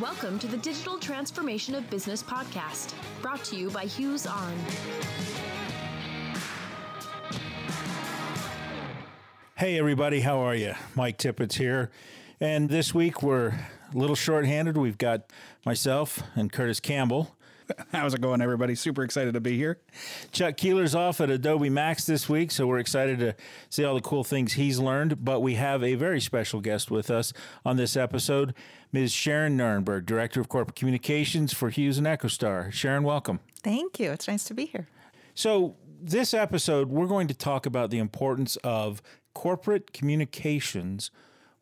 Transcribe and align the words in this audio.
Welcome 0.00 0.40
to 0.40 0.48
the 0.48 0.56
Digital 0.56 0.98
Transformation 0.98 1.76
of 1.76 1.88
Business 1.88 2.20
podcast, 2.20 2.94
brought 3.22 3.44
to 3.44 3.56
you 3.56 3.70
by 3.70 3.84
Hughes 3.84 4.26
On. 4.26 4.52
Hey, 9.54 9.78
everybody, 9.78 10.18
how 10.18 10.40
are 10.40 10.56
you? 10.56 10.74
Mike 10.96 11.16
Tippett's 11.16 11.54
here. 11.54 11.92
And 12.40 12.68
this 12.68 12.92
week 12.92 13.22
we're 13.22 13.50
a 13.50 13.68
little 13.96 14.16
short-handed. 14.16 14.76
We've 14.76 14.98
got 14.98 15.30
myself 15.64 16.24
and 16.34 16.52
Curtis 16.52 16.80
Campbell. 16.80 17.36
How's 17.92 18.14
it 18.14 18.20
going, 18.20 18.40
everybody? 18.40 18.74
Super 18.74 19.02
excited 19.04 19.34
to 19.34 19.40
be 19.40 19.56
here. 19.56 19.78
Chuck 20.32 20.56
Keeler's 20.56 20.94
off 20.94 21.20
at 21.20 21.30
Adobe 21.30 21.70
Max 21.70 22.04
this 22.04 22.28
week, 22.28 22.50
so 22.50 22.66
we're 22.66 22.78
excited 22.78 23.18
to 23.20 23.34
see 23.70 23.84
all 23.84 23.94
the 23.94 24.00
cool 24.00 24.24
things 24.24 24.54
he's 24.54 24.78
learned. 24.78 25.24
But 25.24 25.40
we 25.40 25.54
have 25.54 25.82
a 25.82 25.94
very 25.94 26.20
special 26.20 26.60
guest 26.60 26.90
with 26.90 27.10
us 27.10 27.32
on 27.64 27.76
this 27.76 27.96
episode, 27.96 28.54
Ms. 28.92 29.12
Sharyn 29.12 29.56
Nerenberg, 29.56 30.06
Director 30.06 30.40
of 30.40 30.48
Corporate 30.48 30.76
Communications 30.76 31.52
for 31.52 31.70
Hughes 31.70 31.98
and 31.98 32.06
EchoStar. 32.06 32.72
Sharon, 32.72 33.02
welcome. 33.02 33.40
Thank 33.62 33.98
you. 33.98 34.12
It's 34.12 34.28
nice 34.28 34.44
to 34.44 34.54
be 34.54 34.66
here. 34.66 34.88
So, 35.34 35.76
this 36.00 36.34
episode, 36.34 36.90
we're 36.90 37.06
going 37.06 37.28
to 37.28 37.34
talk 37.34 37.64
about 37.64 37.90
the 37.90 37.98
importance 37.98 38.56
of 38.56 39.00
corporate 39.32 39.92
communications 39.92 41.10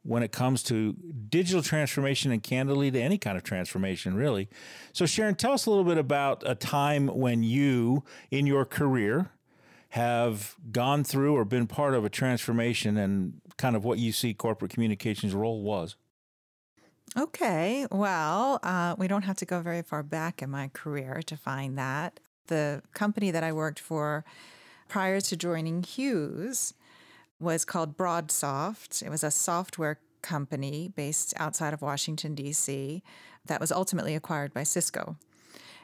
when 0.03 0.23
it 0.23 0.33
comes 0.33 0.63
to 0.65 0.97
digital 1.29 1.63
transformation 1.63 2.33
and 2.33 2.43
candidly 2.43 2.91
to 2.91 3.01
any 3.01 3.19
kind 3.19 3.37
of 3.37 3.45
transformation, 3.45 4.15
really. 4.15 4.49
So, 4.93 5.05
Sharyn, 5.05 5.37
tell 5.37 5.53
us 5.53 5.67
a 5.67 5.71
little 5.71 5.85
bit 5.85 5.99
about 5.99 6.43
a 6.45 6.55
time 6.55 7.07
when 7.07 7.43
you, 7.43 8.05
in 8.31 8.47
your 8.47 8.65
career, 8.65 9.31
have 9.91 10.57
gone 10.71 11.05
through 11.05 11.37
or 11.37 11.45
been 11.45 11.67
part 11.67 11.95
of 11.95 12.05
a 12.05 12.09
transformation 12.09 12.97
and 12.97 13.41
kind 13.59 13.77
of 13.77 13.85
what 13.85 13.99
you 13.99 14.11
see 14.11 14.35
corporate 14.35 14.73
communications 14.73 15.35
role 15.35 15.63
was. 15.63 15.97
Okay, 17.17 17.87
well, 17.91 18.59
uh, 18.63 18.97
we 18.97 19.07
don't 19.07 19.23
have 19.23 19.37
to 19.37 19.45
go 19.45 19.61
very 19.61 19.83
far 19.83 20.03
back 20.03 20.41
in 20.41 20.51
my 20.51 20.69
career 20.69 21.21
to 21.27 21.37
find 21.37 21.77
that. 21.77 22.21
The 22.47 22.83
company 22.95 23.31
that 23.31 23.45
I 23.45 23.53
worked 23.53 23.79
for 23.79 24.25
prior 24.89 25.21
to 25.21 25.37
joining 25.37 25.83
Hughes 25.83 26.73
was 27.43 27.65
called 27.65 27.97
Broadsoft. 27.97 29.03
It 29.03 29.11
was 29.11 29.25
a 29.25 29.31
software 29.31 29.99
company 30.23 30.93
based 30.95 31.35
outside 31.37 31.75
of 31.75 31.83
Washington, 31.83 32.35
D.C., 32.35 33.03
that 33.47 33.61
was 33.61 33.73
ultimately 33.73 34.15
acquired 34.15 34.55
by 34.55 34.63
Cisco. 34.63 35.17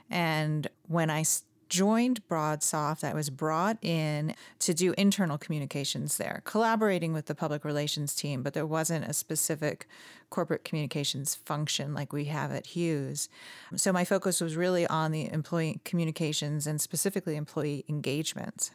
And 0.08 0.68
when 0.86 1.10
I 1.10 1.24
joined 1.68 2.26
Broadsoft, 2.28 3.04
I 3.04 3.12
was 3.12 3.30
brought 3.30 3.82
in 3.82 4.34
to 4.60 4.72
do 4.72 4.94
internal 4.96 5.36
communications 5.38 6.16
there, 6.16 6.40
collaborating 6.44 7.12
with 7.12 7.26
the 7.26 7.34
public 7.34 7.64
relations 7.64 8.14
team, 8.14 8.42
but 8.42 8.54
there 8.54 8.64
wasn't 8.64 9.04
a 9.04 9.12
specific 9.12 9.86
corporate 10.30 10.64
communications 10.64 11.34
function 11.34 11.94
like 11.94 12.12
we 12.12 12.26
have 12.26 12.52
at 12.52 12.68
Hughes. 12.68 13.28
So 13.76 13.92
my 13.92 14.04
focus 14.04 14.40
was 14.40 14.56
really 14.56 14.86
on 14.86 15.10
the 15.10 15.30
employee 15.30 15.80
communications 15.84 16.66
and 16.66 16.80
specifically 16.80 17.36
employee 17.36 17.84
engagement. 17.88 18.70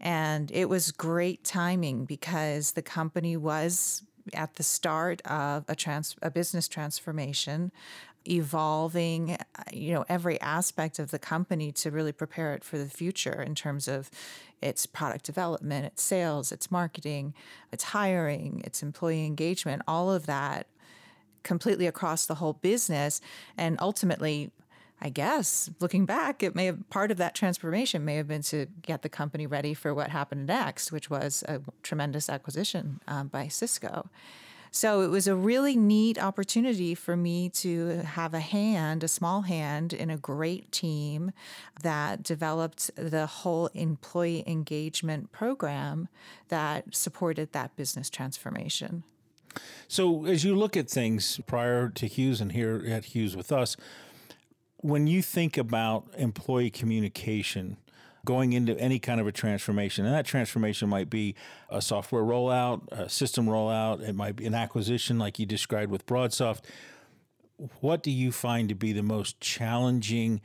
And 0.00 0.50
it 0.50 0.68
was 0.68 0.92
great 0.92 1.44
timing 1.44 2.04
because 2.04 2.72
the 2.72 2.82
company 2.82 3.36
was 3.36 4.02
at 4.34 4.54
the 4.56 4.62
start 4.62 5.22
of 5.22 5.64
a 5.68 5.76
trans 5.76 6.16
a 6.20 6.30
business 6.30 6.66
transformation 6.66 7.70
evolving 8.28 9.30
uh, 9.30 9.62
you 9.72 9.94
know 9.94 10.04
every 10.08 10.40
aspect 10.40 10.98
of 10.98 11.12
the 11.12 11.18
company 11.18 11.70
to 11.70 11.92
really 11.92 12.10
prepare 12.10 12.54
it 12.54 12.64
for 12.64 12.76
the 12.76 12.88
future 12.88 13.40
in 13.40 13.54
terms 13.54 13.86
of 13.86 14.10
its 14.60 14.84
product 14.84 15.24
development 15.24 15.86
its 15.86 16.02
sales 16.02 16.50
its 16.50 16.68
marketing 16.68 17.32
its 17.70 17.84
hiring 17.84 18.60
its 18.64 18.82
employee 18.82 19.24
engagement 19.24 19.80
all 19.86 20.10
of 20.10 20.26
that 20.26 20.66
completely 21.46 21.86
across 21.86 22.26
the 22.26 22.34
whole 22.34 22.54
business. 22.54 23.20
And 23.56 23.78
ultimately 23.80 24.50
I 25.00 25.10
guess 25.10 25.70
looking 25.78 26.06
back, 26.06 26.42
it 26.42 26.54
may 26.54 26.66
have 26.66 26.88
part 26.88 27.10
of 27.10 27.18
that 27.18 27.34
transformation 27.34 28.04
may 28.04 28.16
have 28.16 28.28
been 28.28 28.42
to 28.42 28.66
get 28.82 29.02
the 29.02 29.08
company 29.08 29.46
ready 29.46 29.74
for 29.74 29.92
what 29.92 30.10
happened 30.10 30.46
next, 30.46 30.90
which 30.90 31.10
was 31.10 31.44
a 31.46 31.60
tremendous 31.82 32.28
acquisition 32.30 33.00
um, 33.06 33.28
by 33.28 33.48
Cisco. 33.48 34.08
So 34.70 35.00
it 35.00 35.08
was 35.08 35.26
a 35.26 35.34
really 35.34 35.74
neat 35.74 36.22
opportunity 36.22 36.94
for 36.94 37.16
me 37.16 37.48
to 37.50 38.02
have 38.02 38.34
a 38.34 38.40
hand, 38.40 39.02
a 39.02 39.08
small 39.08 39.42
hand, 39.42 39.94
in 39.94 40.10
a 40.10 40.18
great 40.18 40.70
team 40.70 41.32
that 41.82 42.22
developed 42.22 42.90
the 42.94 43.26
whole 43.26 43.68
employee 43.68 44.44
engagement 44.46 45.32
program 45.32 46.08
that 46.48 46.94
supported 46.94 47.52
that 47.52 47.74
business 47.76 48.10
transformation. 48.10 49.02
So, 49.88 50.26
as 50.26 50.44
you 50.44 50.54
look 50.54 50.76
at 50.76 50.90
things 50.90 51.40
prior 51.46 51.88
to 51.88 52.06
Hughes 52.06 52.42
and 52.42 52.52
here 52.52 52.84
at 52.86 53.06
Hughes 53.06 53.34
with 53.34 53.50
us, 53.50 53.78
when 54.86 55.08
you 55.08 55.20
think 55.20 55.58
about 55.58 56.06
employee 56.16 56.70
communication, 56.70 57.76
going 58.24 58.52
into 58.52 58.78
any 58.78 59.00
kind 59.00 59.20
of 59.20 59.26
a 59.26 59.32
transformation, 59.32 60.04
and 60.04 60.14
that 60.14 60.24
transformation 60.24 60.88
might 60.88 61.10
be 61.10 61.34
a 61.68 61.82
software 61.82 62.22
rollout, 62.22 62.86
a 62.92 63.08
system 63.08 63.46
rollout, 63.46 64.00
it 64.00 64.14
might 64.14 64.36
be 64.36 64.46
an 64.46 64.54
acquisition 64.54 65.18
like 65.18 65.40
you 65.40 65.46
described 65.46 65.90
with 65.90 66.06
Broadsoft. 66.06 66.60
What 67.80 68.04
do 68.04 68.12
you 68.12 68.30
find 68.30 68.68
to 68.68 68.76
be 68.76 68.92
the 68.92 69.02
most 69.02 69.40
challenging 69.40 70.40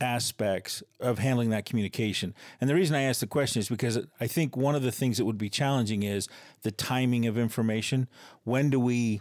aspects 0.00 0.84
of 1.00 1.18
handling 1.18 1.50
that 1.50 1.66
communication? 1.66 2.36
And 2.60 2.70
the 2.70 2.76
reason 2.76 2.94
I 2.94 3.02
ask 3.02 3.18
the 3.18 3.26
question 3.26 3.58
is 3.58 3.68
because 3.68 3.98
I 4.20 4.28
think 4.28 4.56
one 4.56 4.76
of 4.76 4.82
the 4.82 4.92
things 4.92 5.18
that 5.18 5.24
would 5.24 5.38
be 5.38 5.50
challenging 5.50 6.04
is 6.04 6.28
the 6.62 6.70
timing 6.70 7.26
of 7.26 7.36
information. 7.36 8.06
When 8.44 8.70
do 8.70 8.78
we 8.78 9.20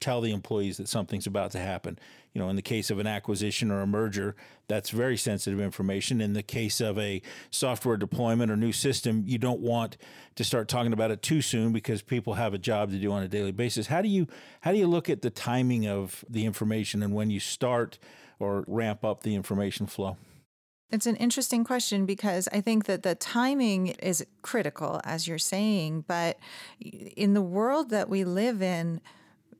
tell 0.00 0.20
the 0.20 0.32
employees 0.32 0.76
that 0.76 0.88
something's 0.88 1.26
about 1.26 1.50
to 1.52 1.58
happen. 1.58 1.98
You 2.32 2.40
know, 2.40 2.50
in 2.50 2.56
the 2.56 2.62
case 2.62 2.90
of 2.90 2.98
an 2.98 3.06
acquisition 3.06 3.70
or 3.70 3.80
a 3.80 3.86
merger, 3.86 4.36
that's 4.68 4.90
very 4.90 5.16
sensitive 5.16 5.60
information. 5.60 6.20
In 6.20 6.34
the 6.34 6.42
case 6.42 6.80
of 6.80 6.98
a 6.98 7.22
software 7.50 7.96
deployment 7.96 8.50
or 8.50 8.56
new 8.56 8.72
system, 8.72 9.24
you 9.26 9.38
don't 9.38 9.60
want 9.60 9.96
to 10.36 10.44
start 10.44 10.68
talking 10.68 10.92
about 10.92 11.10
it 11.10 11.22
too 11.22 11.42
soon 11.42 11.72
because 11.72 12.02
people 12.02 12.34
have 12.34 12.54
a 12.54 12.58
job 12.58 12.90
to 12.90 12.98
do 12.98 13.10
on 13.10 13.22
a 13.22 13.28
daily 13.28 13.52
basis. 13.52 13.86
How 13.88 14.02
do 14.02 14.08
you 14.08 14.26
how 14.60 14.72
do 14.72 14.78
you 14.78 14.86
look 14.86 15.08
at 15.08 15.22
the 15.22 15.30
timing 15.30 15.88
of 15.88 16.24
the 16.28 16.44
information 16.44 17.02
and 17.02 17.14
when 17.14 17.30
you 17.30 17.40
start 17.40 17.98
or 18.38 18.64
ramp 18.68 19.04
up 19.04 19.22
the 19.22 19.34
information 19.34 19.86
flow? 19.86 20.16
It's 20.90 21.06
an 21.06 21.16
interesting 21.16 21.64
question 21.64 22.06
because 22.06 22.48
I 22.50 22.62
think 22.62 22.86
that 22.86 23.02
the 23.02 23.14
timing 23.14 23.88
is 23.88 24.24
critical, 24.40 25.02
as 25.04 25.28
you're 25.28 25.36
saying. 25.36 26.04
But 26.08 26.38
in 26.80 27.34
the 27.34 27.42
world 27.42 27.90
that 27.90 28.08
we 28.08 28.24
live 28.24 28.62
in, 28.62 29.02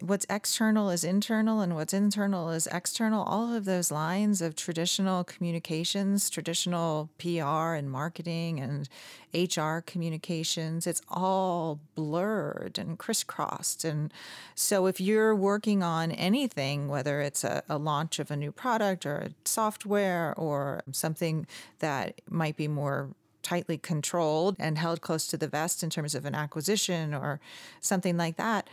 what's 0.01 0.27
external 0.31 0.91
is 0.91 1.05
internal 1.05 1.61
and 1.61 1.75
what's 1.75 1.93
internal 1.93 2.51
is 2.51 2.67
external. 2.69 3.23
All 3.25 3.55
of 3.55 3.65
those 3.65 3.91
lines 3.91 4.41
of 4.41 4.55
traditional 4.55 5.25
communications, 5.25 6.31
traditional 6.31 7.11
PR 7.19 7.75
and 7.75 7.91
marketing 7.91 8.61
and 8.61 8.89
HR 9.35 9.81
communications, 9.81 10.87
it's 10.87 11.03
all 11.09 11.81
blurred 11.95 12.79
and 12.79 12.99
crisscrossed. 12.99 13.85
And 13.85 14.13
so 14.55 14.87
if 14.87 15.01
you're 15.01 15.35
working 15.35 15.83
on 15.83 16.13
anything, 16.13 16.89
whether 16.89 17.21
it's 17.21 17.45
a, 17.45 17.63
a 17.69 17.79
launch 17.79 18.19
of 18.19 18.31
a 18.31 18.37
new 18.37 18.53
product 18.53 19.05
or 19.05 19.17
a 19.17 19.31
software 19.45 20.35
or 20.37 20.83
something 20.93 21.47
that 21.81 22.21
might 22.29 22.57
be 22.57 22.69
more 22.69 23.11
tightly 23.43 23.79
controlled 23.79 24.57
and 24.59 24.77
held 24.77 25.01
close 25.01 25.27
to 25.27 25.37
the 25.37 25.49
vest 25.49 25.83
in 25.83 25.89
terms 25.89 26.15
of 26.15 26.25
an 26.27 26.35
acquisition 26.35 27.15
or 27.15 27.41
something 27.81 28.17
like 28.17 28.37
that, 28.37 28.69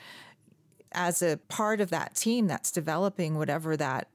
as 0.95 1.22
a 1.22 1.38
part 1.47 1.81
of 1.81 1.89
that 1.91 2.16
team 2.16 2.47
that's 2.47 2.72
developing 2.72 3.38
whatever 3.38 3.78
that 3.78 4.07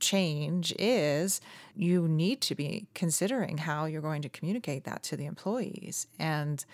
change 0.00 0.74
is, 0.78 1.40
you 1.76 2.08
need 2.08 2.40
to 2.40 2.54
be 2.54 2.86
considering 2.94 3.58
how 3.58 3.84
you're 3.84 4.02
going 4.02 4.22
to 4.22 4.28
communicate 4.28 4.84
that 4.84 5.02
to 5.04 5.16
the 5.16 5.26
employees. 5.26 6.06
And 6.18 6.64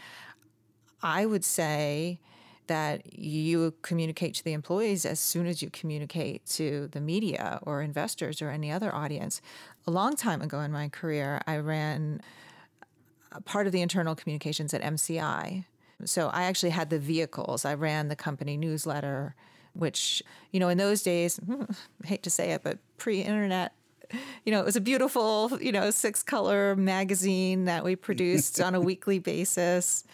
I 1.02 1.26
would 1.26 1.44
say 1.44 2.18
that 2.66 3.16
you 3.16 3.74
communicate 3.82 4.34
to 4.34 4.44
the 4.44 4.52
employees 4.52 5.04
as 5.04 5.20
soon 5.20 5.46
as 5.46 5.62
you 5.62 5.70
communicate 5.70 6.44
to 6.46 6.88
the 6.88 7.00
media 7.00 7.60
or 7.62 7.80
investors 7.82 8.42
or 8.42 8.50
any 8.50 8.72
other 8.72 8.92
audience. 8.92 9.40
A 9.86 9.90
long 9.90 10.16
time 10.16 10.42
ago 10.42 10.60
in 10.60 10.72
my 10.72 10.88
career, 10.88 11.40
I 11.46 11.58
ran 11.58 12.20
part 13.44 13.66
of 13.66 13.72
the 13.72 13.82
internal 13.82 14.14
communications 14.14 14.72
at 14.74 14.82
MCI 14.82 15.64
so 16.04 16.28
I 16.28 16.44
actually 16.44 16.70
had 16.70 16.90
the 16.90 16.98
vehicles. 16.98 17.64
I 17.64 17.74
ran 17.74 18.08
the 18.08 18.16
company 18.16 18.56
newsletter, 18.56 19.34
which, 19.72 20.22
you 20.52 20.60
know, 20.60 20.68
in 20.68 20.78
those 20.78 21.02
days, 21.02 21.40
I 21.48 22.06
hate 22.06 22.22
to 22.24 22.30
say 22.30 22.52
it, 22.52 22.62
but 22.62 22.78
pre 22.98 23.22
internet, 23.22 23.72
you 24.44 24.52
know, 24.52 24.60
it 24.60 24.64
was 24.64 24.76
a 24.76 24.80
beautiful, 24.80 25.58
you 25.60 25.72
know, 25.72 25.90
six 25.90 26.22
color 26.22 26.76
magazine 26.76 27.64
that 27.64 27.84
we 27.84 27.96
produced 28.08 28.60
on 28.60 28.74
a 28.74 28.80
weekly 28.80 29.18
basis 29.18 30.04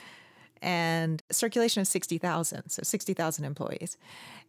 and 0.63 1.23
circulation 1.31 1.81
of 1.81 1.89
60,000, 1.89 2.71
so 2.71 2.83
60,000 2.83 3.45
employees. 3.45 3.99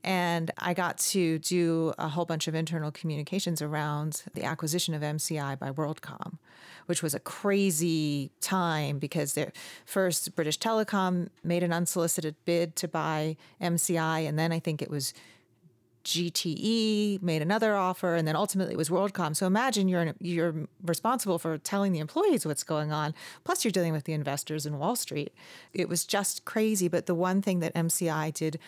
And 0.04 0.52
I 0.58 0.74
got 0.74 0.98
to 1.00 1.40
do 1.40 1.94
a 1.98 2.10
whole 2.10 2.26
bunch 2.26 2.48
of 2.48 2.56
internal 2.56 2.92
communications 2.92 3.62
around 3.62 4.24
the 4.34 4.44
acquisition 4.44 4.94
of 4.94 5.02
MCI 5.02 5.58
by 5.58 5.72
WorldCom, 5.72 6.38
which 6.86 7.02
was 7.02 7.14
a 7.14 7.20
crazy 7.20 8.32
time 8.42 9.00
because 9.00 9.38
first 9.86 10.36
British 10.36 10.60
Telecom 10.60 11.30
made 11.44 11.64
an 11.64 11.74
unsolicited 11.74 12.36
bid 12.46 12.76
to 12.76 12.88
buy 12.88 13.36
MCI, 13.62 14.28
and 14.28 14.38
then 14.38 14.52
I 14.52 14.60
think 14.60 14.82
it 14.82 14.90
was 14.90 15.14
GTE 16.04 17.22
made 17.22 17.42
another 17.42 17.76
offer, 17.76 18.16
and 18.16 18.28
then 18.28 18.36
ultimately 18.36 18.74
it 18.74 18.78
was 18.78 18.90
WorldCom. 18.90 19.36
So 19.36 19.48
imagine 19.48 19.88
you're 19.88 20.14
you're 20.20 20.68
responsible 20.84 21.40
for 21.40 21.58
telling 21.58 21.94
the 21.94 22.00
employees 22.00 22.46
what's 22.46 22.64
going 22.64 22.92
on. 22.92 23.14
Plus, 23.44 23.64
you're 23.64 23.72
dealing 23.72 23.94
with 23.94 24.04
the 24.04 24.14
investors 24.14 24.66
in 24.66 24.80
Wall 24.80 24.96
Street. 24.96 25.34
It 25.74 25.88
was 25.88 26.06
just 26.06 26.46
crazy. 26.46 26.88
But 26.88 27.06
the 27.06 27.16
one 27.16 27.42
thing 27.42 27.60
that 27.60 27.74
MCI 27.74 28.34
did 28.34 28.60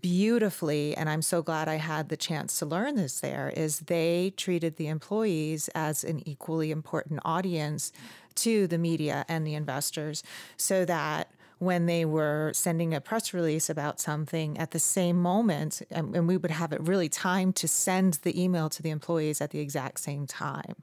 beautifully, 0.00 0.96
and 0.96 1.08
I'm 1.08 1.22
so 1.22 1.42
glad 1.42 1.68
I 1.68 1.76
had 1.76 2.08
the 2.08 2.16
chance 2.16 2.58
to 2.58 2.66
learn 2.66 2.96
this 2.96 3.20
there, 3.20 3.52
is 3.56 3.80
they 3.80 4.32
treated 4.36 4.76
the 4.76 4.88
employees 4.88 5.68
as 5.74 6.02
an 6.02 6.26
equally 6.28 6.72
important 6.72 7.20
audience 7.24 7.92
to 8.36 8.66
the 8.66 8.78
media 8.78 9.24
and 9.28 9.46
the 9.46 9.54
investors, 9.54 10.24
so 10.56 10.84
that 10.84 11.30
when 11.58 11.86
they 11.86 12.04
were 12.04 12.52
sending 12.54 12.94
a 12.94 13.00
press 13.00 13.32
release 13.32 13.70
about 13.70 14.00
something 14.00 14.58
at 14.58 14.72
the 14.72 14.78
same 14.78 15.20
moment, 15.20 15.82
and, 15.90 16.14
and, 16.14 16.26
we 16.26 16.36
would 16.36 16.50
have 16.50 16.72
it 16.72 16.80
really 16.80 17.08
timed 17.08 17.56
to 17.56 17.68
send 17.68 18.14
the 18.22 18.42
email 18.42 18.68
to 18.68 18.82
the 18.82 18.90
employees 18.90 19.40
at 19.40 19.50
the 19.50 19.60
exact 19.60 20.00
same 20.00 20.26
time. 20.26 20.74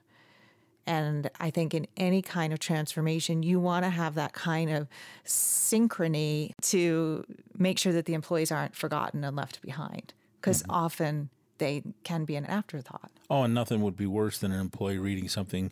And 0.88 1.30
I 1.40 1.52
think 1.52 1.74
in 1.74 1.88
any 1.96 2.22
kind 2.22 2.52
of 2.54 2.60
transformation, 2.60 3.44
you 3.44 3.60
want 3.60 3.86
to 3.86 3.90
have 3.90 4.16
that 4.16 4.34
kind 4.34 4.72
of 4.72 4.88
synchrony 5.26 6.54
to 6.64 7.24
make 7.58 7.78
sure 7.78 7.94
that 7.94 8.06
the 8.06 8.14
employees 8.14 8.52
aren't 8.52 8.76
forgotten 8.76 9.24
and 9.24 9.36
left 9.36 9.62
behind, 9.62 10.14
because 10.40 10.64
mm-hmm. 10.64 10.72
often 10.72 11.30
they 11.60 11.84
can 12.04 12.26
be 12.26 12.36
an 12.36 12.46
afterthought. 12.46 13.12
Oh, 13.30 13.44
and 13.44 13.54
nothing 13.54 13.82
would 13.82 13.96
be 13.96 14.08
worse 14.08 14.40
than 14.40 14.52
an 14.52 14.60
employee 14.60 14.98
reading 14.98 15.30
something 15.30 15.72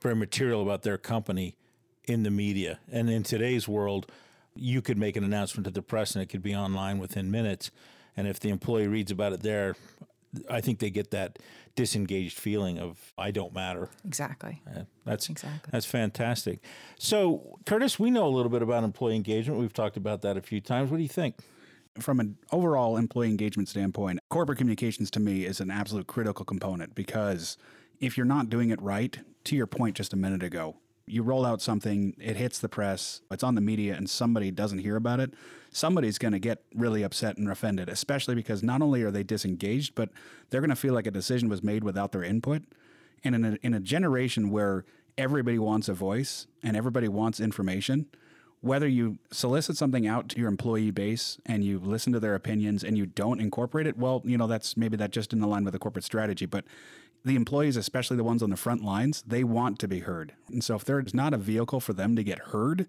very 0.00 0.14
material 0.14 0.62
about 0.62 0.82
their 0.82 0.98
company 0.98 1.56
in 2.06 2.22
the 2.22 2.30
media. 2.30 2.78
And 2.90 3.10
in 3.10 3.22
today's 3.22 3.66
world, 3.68 4.10
you 4.54 4.80
could 4.80 4.98
make 4.98 5.16
an 5.16 5.24
announcement 5.24 5.64
to 5.66 5.70
the 5.70 5.82
press 5.82 6.14
and 6.14 6.22
it 6.22 6.26
could 6.26 6.42
be 6.42 6.54
online 6.54 6.98
within 6.98 7.30
minutes. 7.30 7.70
And 8.16 8.26
if 8.26 8.40
the 8.40 8.48
employee 8.48 8.86
reads 8.86 9.10
about 9.10 9.32
it 9.32 9.42
there, 9.42 9.76
I 10.50 10.60
think 10.60 10.78
they 10.78 10.90
get 10.90 11.10
that 11.10 11.38
disengaged 11.74 12.38
feeling 12.38 12.78
of 12.78 13.12
I 13.18 13.30
don't 13.30 13.54
matter. 13.54 13.90
Exactly. 14.04 14.62
Yeah, 14.66 14.82
that's 15.04 15.28
exactly 15.28 15.70
that's 15.70 15.86
fantastic. 15.86 16.60
So, 16.98 17.58
Curtis, 17.66 17.98
we 17.98 18.10
know 18.10 18.26
a 18.26 18.34
little 18.34 18.50
bit 18.50 18.62
about 18.62 18.84
employee 18.84 19.16
engagement. 19.16 19.60
We've 19.60 19.72
talked 19.72 19.96
about 19.96 20.22
that 20.22 20.36
a 20.36 20.40
few 20.40 20.60
times. 20.60 20.90
What 20.90 20.96
do 20.96 21.02
you 21.02 21.08
think? 21.08 21.36
From 22.00 22.20
an 22.20 22.36
overall 22.52 22.96
employee 22.96 23.28
engagement 23.28 23.68
standpoint, 23.68 24.20
corporate 24.28 24.58
communications 24.58 25.10
to 25.12 25.20
me 25.20 25.46
is 25.46 25.60
an 25.60 25.70
absolute 25.70 26.06
critical 26.06 26.44
component 26.44 26.94
because 26.94 27.56
if 28.00 28.16
you're 28.18 28.26
not 28.26 28.50
doing 28.50 28.70
it 28.70 28.80
right, 28.82 29.18
to 29.44 29.56
your 29.56 29.66
point 29.66 29.96
just 29.96 30.12
a 30.12 30.16
minute 30.16 30.42
ago, 30.42 30.76
you 31.06 31.22
roll 31.22 31.46
out 31.46 31.62
something, 31.62 32.16
it 32.20 32.36
hits 32.36 32.58
the 32.58 32.68
press, 32.68 33.20
it's 33.30 33.44
on 33.44 33.54
the 33.54 33.60
media, 33.60 33.94
and 33.94 34.10
somebody 34.10 34.50
doesn't 34.50 34.78
hear 34.78 34.96
about 34.96 35.20
it, 35.20 35.34
somebody's 35.70 36.18
going 36.18 36.32
to 36.32 36.38
get 36.38 36.64
really 36.74 37.02
upset 37.02 37.36
and 37.36 37.50
offended, 37.50 37.88
especially 37.88 38.34
because 38.34 38.62
not 38.62 38.82
only 38.82 39.02
are 39.02 39.10
they 39.10 39.22
disengaged, 39.22 39.94
but 39.94 40.08
they're 40.50 40.60
going 40.60 40.70
to 40.70 40.76
feel 40.76 40.94
like 40.94 41.06
a 41.06 41.10
decision 41.10 41.48
was 41.48 41.62
made 41.62 41.84
without 41.84 42.12
their 42.12 42.24
input. 42.24 42.62
And 43.22 43.34
in 43.34 43.44
a, 43.44 43.58
in 43.62 43.74
a 43.74 43.80
generation 43.80 44.50
where 44.50 44.84
everybody 45.16 45.58
wants 45.58 45.88
a 45.88 45.94
voice 45.94 46.46
and 46.62 46.76
everybody 46.76 47.08
wants 47.08 47.40
information, 47.40 48.06
whether 48.60 48.88
you 48.88 49.18
solicit 49.30 49.76
something 49.76 50.06
out 50.06 50.28
to 50.30 50.38
your 50.38 50.48
employee 50.48 50.90
base 50.90 51.38
and 51.46 51.62
you 51.62 51.78
listen 51.78 52.12
to 52.12 52.20
their 52.20 52.34
opinions 52.34 52.82
and 52.82 52.96
you 52.96 53.06
don't 53.06 53.40
incorporate 53.40 53.86
it, 53.86 53.96
well, 53.96 54.22
you 54.24 54.36
know, 54.36 54.46
that's 54.46 54.76
maybe 54.76 54.96
that 54.96 55.10
just 55.10 55.32
in 55.32 55.40
the 55.40 55.46
line 55.46 55.64
with 55.64 55.72
the 55.72 55.78
corporate 55.78 56.04
strategy. 56.04 56.46
But 56.46 56.64
the 57.26 57.34
employees, 57.34 57.76
especially 57.76 58.16
the 58.16 58.24
ones 58.24 58.42
on 58.42 58.50
the 58.50 58.56
front 58.56 58.84
lines, 58.84 59.22
they 59.26 59.42
want 59.42 59.80
to 59.80 59.88
be 59.88 59.98
heard. 60.00 60.32
And 60.48 60.62
so 60.62 60.76
if 60.76 60.84
there's 60.84 61.12
not 61.12 61.34
a 61.34 61.38
vehicle 61.38 61.80
for 61.80 61.92
them 61.92 62.14
to 62.14 62.22
get 62.22 62.38
heard, 62.38 62.88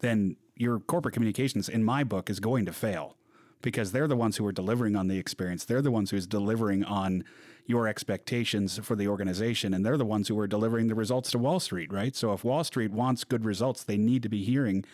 then 0.00 0.36
your 0.54 0.78
corporate 0.78 1.14
communications, 1.14 1.66
in 1.68 1.82
my 1.82 2.04
book, 2.04 2.28
is 2.28 2.40
going 2.40 2.66
to 2.66 2.72
fail 2.74 3.16
because 3.62 3.92
they're 3.92 4.06
the 4.06 4.16
ones 4.16 4.36
who 4.36 4.46
are 4.46 4.52
delivering 4.52 4.96
on 4.96 5.08
the 5.08 5.18
experience. 5.18 5.64
They're 5.64 5.80
the 5.80 5.90
ones 5.90 6.10
who's 6.10 6.26
delivering 6.26 6.84
on 6.84 7.24
your 7.66 7.88
expectations 7.88 8.78
for 8.82 8.96
the 8.96 9.08
organization, 9.08 9.72
and 9.72 9.84
they're 9.84 9.96
the 9.96 10.04
ones 10.04 10.28
who 10.28 10.38
are 10.38 10.46
delivering 10.46 10.88
the 10.88 10.94
results 10.94 11.30
to 11.30 11.38
Wall 11.38 11.58
Street, 11.58 11.90
right? 11.90 12.14
So 12.14 12.34
if 12.34 12.44
Wall 12.44 12.64
Street 12.64 12.90
wants 12.90 13.24
good 13.24 13.46
results, 13.46 13.82
they 13.82 13.96
need 13.96 14.22
to 14.22 14.28
be 14.28 14.44
hearing 14.44 14.84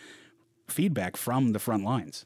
feedback 0.69 1.17
from 1.17 1.51
the 1.51 1.59
front 1.59 1.83
lines. 1.83 2.25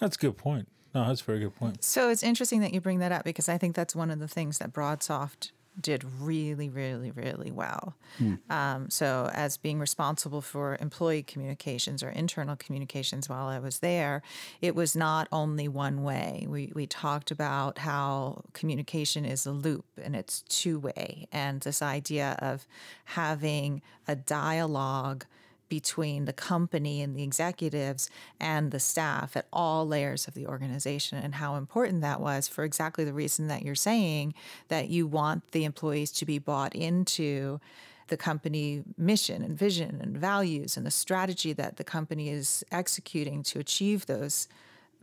That's 0.00 0.16
a 0.16 0.20
good 0.20 0.36
point. 0.36 0.68
No, 0.94 1.08
that's 1.08 1.20
a 1.20 1.24
very 1.24 1.40
good 1.40 1.56
point. 1.56 1.84
So 1.84 2.08
it's 2.08 2.22
interesting 2.22 2.60
that 2.60 2.72
you 2.72 2.80
bring 2.80 3.00
that 3.00 3.12
up 3.12 3.24
because 3.24 3.48
I 3.48 3.58
think 3.58 3.74
that's 3.74 3.94
one 3.94 4.10
of 4.10 4.18
the 4.18 4.28
things 4.28 4.58
that 4.58 4.72
Broadsoft 4.72 5.50
did 5.80 6.04
really, 6.20 6.68
really, 6.68 7.10
really 7.10 7.50
well. 7.50 7.94
Mm. 8.18 8.38
Um, 8.50 8.90
so, 8.90 9.30
as 9.34 9.56
being 9.56 9.78
responsible 9.78 10.40
for 10.40 10.76
employee 10.80 11.22
communications 11.22 12.02
or 12.02 12.10
internal 12.10 12.56
communications 12.56 13.28
while 13.28 13.46
I 13.46 13.58
was 13.58 13.80
there, 13.80 14.22
it 14.60 14.74
was 14.74 14.96
not 14.96 15.28
only 15.32 15.68
one 15.68 16.02
way. 16.02 16.46
We, 16.48 16.72
we 16.74 16.86
talked 16.86 17.30
about 17.30 17.78
how 17.78 18.44
communication 18.52 19.24
is 19.24 19.46
a 19.46 19.52
loop 19.52 19.86
and 20.02 20.16
it's 20.16 20.42
two 20.42 20.78
way, 20.78 21.28
and 21.32 21.60
this 21.60 21.82
idea 21.82 22.36
of 22.40 22.66
having 23.04 23.82
a 24.08 24.16
dialogue 24.16 25.26
between 25.68 26.24
the 26.24 26.32
company 26.32 27.02
and 27.02 27.16
the 27.16 27.22
executives 27.22 28.08
and 28.40 28.70
the 28.70 28.80
staff 28.80 29.36
at 29.36 29.46
all 29.52 29.86
layers 29.86 30.28
of 30.28 30.34
the 30.34 30.46
organization 30.46 31.18
and 31.18 31.36
how 31.36 31.56
important 31.56 32.00
that 32.02 32.20
was 32.20 32.48
for 32.48 32.64
exactly 32.64 33.04
the 33.04 33.12
reason 33.12 33.48
that 33.48 33.62
you're 33.62 33.74
saying 33.74 34.34
that 34.68 34.88
you 34.88 35.06
want 35.06 35.50
the 35.52 35.64
employees 35.64 36.10
to 36.12 36.24
be 36.24 36.38
bought 36.38 36.74
into 36.74 37.60
the 38.08 38.16
company 38.16 38.84
mission 38.96 39.42
and 39.42 39.58
vision 39.58 39.98
and 40.00 40.16
values 40.16 40.76
and 40.76 40.86
the 40.86 40.90
strategy 40.90 41.52
that 41.52 41.76
the 41.76 41.84
company 41.84 42.28
is 42.28 42.64
executing 42.70 43.42
to 43.42 43.58
achieve 43.58 44.06
those 44.06 44.48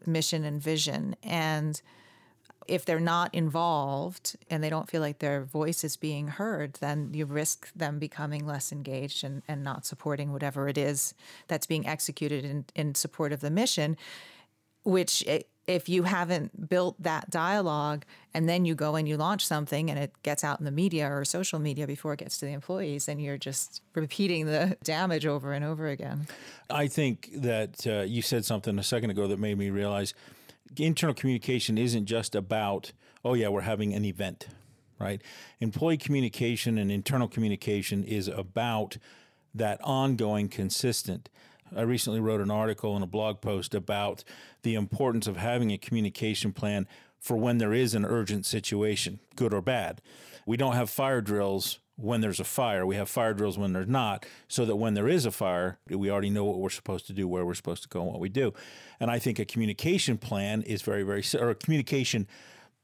mission 0.05 0.43
and 0.43 0.61
vision. 0.61 1.15
And 1.23 1.81
if 2.67 2.85
they're 2.85 2.99
not 2.99 3.33
involved 3.33 4.35
and 4.49 4.63
they 4.63 4.69
don't 4.69 4.89
feel 4.89 5.01
like 5.01 5.19
their 5.19 5.43
voice 5.43 5.83
is 5.83 5.95
being 5.95 6.27
heard, 6.27 6.73
then 6.75 7.11
you 7.13 7.25
risk 7.25 7.71
them 7.73 7.99
becoming 7.99 8.45
less 8.45 8.71
engaged 8.71 9.23
and, 9.23 9.41
and 9.47 9.63
not 9.63 9.85
supporting 9.85 10.31
whatever 10.31 10.67
it 10.67 10.77
is 10.77 11.13
that's 11.47 11.65
being 11.65 11.87
executed 11.87 12.45
in, 12.45 12.65
in 12.75 12.95
support 12.95 13.31
of 13.31 13.41
the 13.41 13.49
mission, 13.49 13.97
which 14.83 15.23
if 15.65 15.87
you 15.87 16.03
haven't 16.03 16.69
built 16.69 17.01
that 17.01 17.29
dialogue 17.29 18.03
and 18.33 18.49
then 18.49 18.65
you 18.65 18.75
go 18.75 18.95
and 18.95 19.07
you 19.07 19.15
launch 19.15 19.45
something 19.45 19.89
and 19.89 19.97
it 19.97 20.11
gets 20.23 20.43
out 20.43 20.59
in 20.59 20.65
the 20.65 20.71
media 20.71 21.09
or 21.09 21.23
social 21.23 21.59
media 21.59 21.87
before 21.87 22.13
it 22.13 22.19
gets 22.19 22.37
to 22.37 22.45
the 22.45 22.51
employees, 22.51 23.05
then 23.05 23.19
you're 23.19 23.37
just 23.37 23.81
repeating 23.95 24.45
the 24.45 24.77
damage 24.83 25.25
over 25.25 25.53
and 25.53 25.63
over 25.63 25.87
again. 25.87 26.27
I 26.69 26.87
think 26.87 27.29
that 27.35 27.87
uh, 27.87 28.01
you 28.01 28.21
said 28.21 28.43
something 28.43 28.77
a 28.77 28.83
second 28.83 29.09
ago 29.09 29.27
that 29.27 29.39
made 29.39 29.57
me 29.57 29.69
realize– 29.69 30.13
internal 30.77 31.13
communication 31.13 31.77
isn't 31.77 32.05
just 32.05 32.35
about, 32.35 32.91
oh, 33.23 33.33
yeah, 33.33 33.49
we're 33.49 33.61
having 33.61 33.93
an 33.93 34.05
event, 34.05 34.47
right? 34.99 35.21
Employee 35.59 35.97
communication 35.97 36.77
and 36.77 36.91
internal 36.91 37.27
communication 37.27 38.03
is 38.03 38.27
about 38.27 38.97
that 39.53 39.79
ongoing, 39.83 40.49
consistent. 40.49 41.29
I 41.75 41.81
recently 41.81 42.19
wrote 42.19 42.41
an 42.41 42.51
article 42.51 42.95
and 42.95 43.03
a 43.03 43.07
blog 43.07 43.41
post 43.41 43.73
about 43.73 44.23
the 44.61 44.75
importance 44.75 45.27
of 45.27 45.37
having 45.37 45.71
a 45.71 45.77
communication 45.77 46.53
plan 46.53 46.87
for 47.19 47.37
when 47.37 47.57
there 47.57 47.73
is 47.73 47.95
an 47.95 48.05
urgent 48.05 48.45
situation, 48.45 49.19
good 49.35 49.53
or 49.53 49.61
bad. 49.61 50.01
We 50.45 50.57
don't 50.57 50.75
have 50.75 50.89
fire 50.89 51.21
drills 51.21 51.79
when 51.95 52.21
there's 52.21 52.39
a 52.39 52.43
fire. 52.43 52.85
We 52.85 52.95
have 52.95 53.09
fire 53.09 53.33
drills 53.33 53.57
when 53.57 53.73
there's 53.73 53.87
not, 53.87 54.25
so 54.47 54.65
that 54.65 54.75
when 54.75 54.93
there 54.93 55.07
is 55.07 55.25
a 55.25 55.31
fire, 55.31 55.79
we 55.89 56.09
already 56.09 56.29
know 56.29 56.43
what 56.43 56.59
we're 56.59 56.69
supposed 56.69 57.07
to 57.07 57.13
do, 57.13 57.27
where 57.27 57.45
we're 57.45 57.53
supposed 57.53 57.83
to 57.83 57.89
go, 57.89 58.01
and 58.01 58.11
what 58.11 58.19
we 58.19 58.29
do. 58.29 58.53
And 58.99 59.11
I 59.11 59.19
think 59.19 59.39
a 59.39 59.45
communication 59.45 60.17
plan 60.17 60.63
is 60.63 60.81
very, 60.81 61.03
very, 61.03 61.23
or 61.39 61.51
a 61.51 61.55
communication 61.55 62.27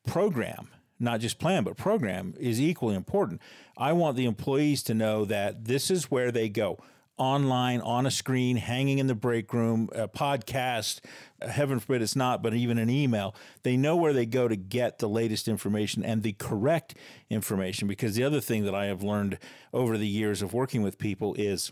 program, 0.05 0.69
not 0.99 1.21
just 1.21 1.39
plan, 1.39 1.63
but 1.63 1.77
program 1.77 2.35
is 2.39 2.61
equally 2.61 2.95
important. 2.95 3.41
I 3.77 3.93
want 3.93 4.15
the 4.15 4.25
employees 4.25 4.83
to 4.83 4.93
know 4.93 5.25
that 5.25 5.65
this 5.65 5.89
is 5.89 6.11
where 6.11 6.31
they 6.31 6.49
go 6.49 6.77
online, 7.19 7.81
on 7.81 8.05
a 8.05 8.11
screen, 8.11 8.57
hanging 8.57 8.97
in 8.97 9.07
the 9.07 9.15
break 9.15 9.53
room, 9.53 9.89
a 9.93 10.07
podcast, 10.07 11.01
heaven 11.41 11.79
forbid 11.79 12.01
it's 12.01 12.15
not, 12.15 12.41
but 12.41 12.53
even 12.53 12.77
an 12.77 12.89
email. 12.89 13.35
They 13.63 13.77
know 13.77 13.95
where 13.95 14.13
they 14.13 14.25
go 14.25 14.47
to 14.47 14.55
get 14.55 14.99
the 14.99 15.09
latest 15.09 15.47
information 15.47 16.03
and 16.03 16.23
the 16.23 16.33
correct 16.33 16.95
information. 17.29 17.87
Because 17.87 18.15
the 18.15 18.23
other 18.23 18.41
thing 18.41 18.65
that 18.65 18.73
I 18.73 18.85
have 18.85 19.03
learned 19.03 19.37
over 19.73 19.97
the 19.97 20.07
years 20.07 20.41
of 20.41 20.53
working 20.53 20.81
with 20.81 20.97
people 20.97 21.35
is 21.35 21.71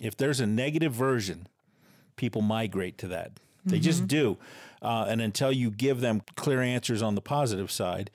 if 0.00 0.16
there's 0.16 0.40
a 0.40 0.46
negative 0.46 0.92
version, 0.92 1.48
people 2.16 2.42
migrate 2.42 2.98
to 2.98 3.08
that. 3.08 3.32
They 3.64 3.76
mm-hmm. 3.76 3.82
just 3.82 4.06
do. 4.06 4.36
Uh, 4.82 5.06
and 5.08 5.20
until 5.20 5.52
you 5.52 5.70
give 5.70 6.00
them 6.00 6.22
clear 6.36 6.60
answers 6.60 7.02
on 7.02 7.14
the 7.14 7.20
positive 7.20 7.70
side, 7.70 8.10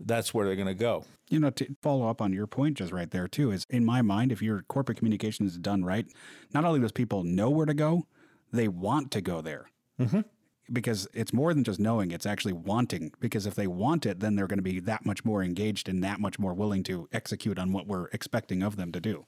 that's 0.00 0.32
where 0.32 0.46
they're 0.46 0.56
going 0.56 0.66
to 0.66 0.74
go. 0.74 1.04
You 1.28 1.38
know, 1.40 1.50
to 1.50 1.76
follow 1.82 2.08
up 2.08 2.20
on 2.20 2.32
your 2.32 2.46
point 2.46 2.78
just 2.78 2.92
right 2.92 3.10
there, 3.10 3.28
too, 3.28 3.52
is 3.52 3.66
in 3.70 3.84
my 3.84 4.02
mind, 4.02 4.32
if 4.32 4.42
your 4.42 4.62
corporate 4.62 4.98
communication 4.98 5.46
is 5.46 5.56
done 5.58 5.84
right, 5.84 6.06
not 6.52 6.64
only 6.64 6.80
does 6.80 6.92
people 6.92 7.22
know 7.22 7.50
where 7.50 7.66
to 7.66 7.74
go, 7.74 8.06
they 8.52 8.68
want 8.68 9.10
to 9.12 9.20
go 9.20 9.40
there. 9.40 9.70
Mm-hmm. 10.00 10.20
Because 10.72 11.08
it's 11.12 11.32
more 11.32 11.52
than 11.52 11.64
just 11.64 11.80
knowing, 11.80 12.12
it's 12.12 12.26
actually 12.26 12.52
wanting. 12.52 13.12
Because 13.20 13.46
if 13.46 13.54
they 13.54 13.66
want 13.66 14.06
it, 14.06 14.20
then 14.20 14.36
they're 14.36 14.46
going 14.46 14.58
to 14.58 14.62
be 14.62 14.80
that 14.80 15.04
much 15.04 15.24
more 15.24 15.42
engaged 15.42 15.88
and 15.88 16.02
that 16.04 16.20
much 16.20 16.38
more 16.38 16.54
willing 16.54 16.82
to 16.84 17.08
execute 17.12 17.58
on 17.58 17.72
what 17.72 17.86
we're 17.86 18.06
expecting 18.12 18.62
of 18.62 18.76
them 18.76 18.92
to 18.92 19.00
do. 19.00 19.26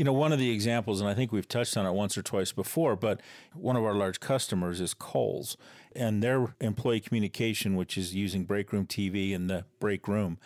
You 0.00 0.04
know, 0.04 0.14
one 0.14 0.32
of 0.32 0.38
the 0.38 0.50
examples, 0.50 1.02
and 1.02 1.10
I 1.10 1.12
think 1.12 1.30
we've 1.30 1.46
touched 1.46 1.76
on 1.76 1.84
it 1.84 1.92
once 1.92 2.16
or 2.16 2.22
twice 2.22 2.52
before, 2.52 2.96
but 2.96 3.20
one 3.52 3.76
of 3.76 3.84
our 3.84 3.92
large 3.92 4.18
customers 4.18 4.80
is 4.80 4.94
Kohl's, 4.94 5.58
and 5.94 6.22
their 6.22 6.54
employee 6.58 7.00
communication, 7.00 7.76
which 7.76 7.98
is 7.98 8.14
using 8.14 8.44
break 8.44 8.72
room 8.72 8.86
TV 8.86 9.32
in 9.32 9.48
the 9.48 9.66
break 9.78 10.08
room, 10.08 10.38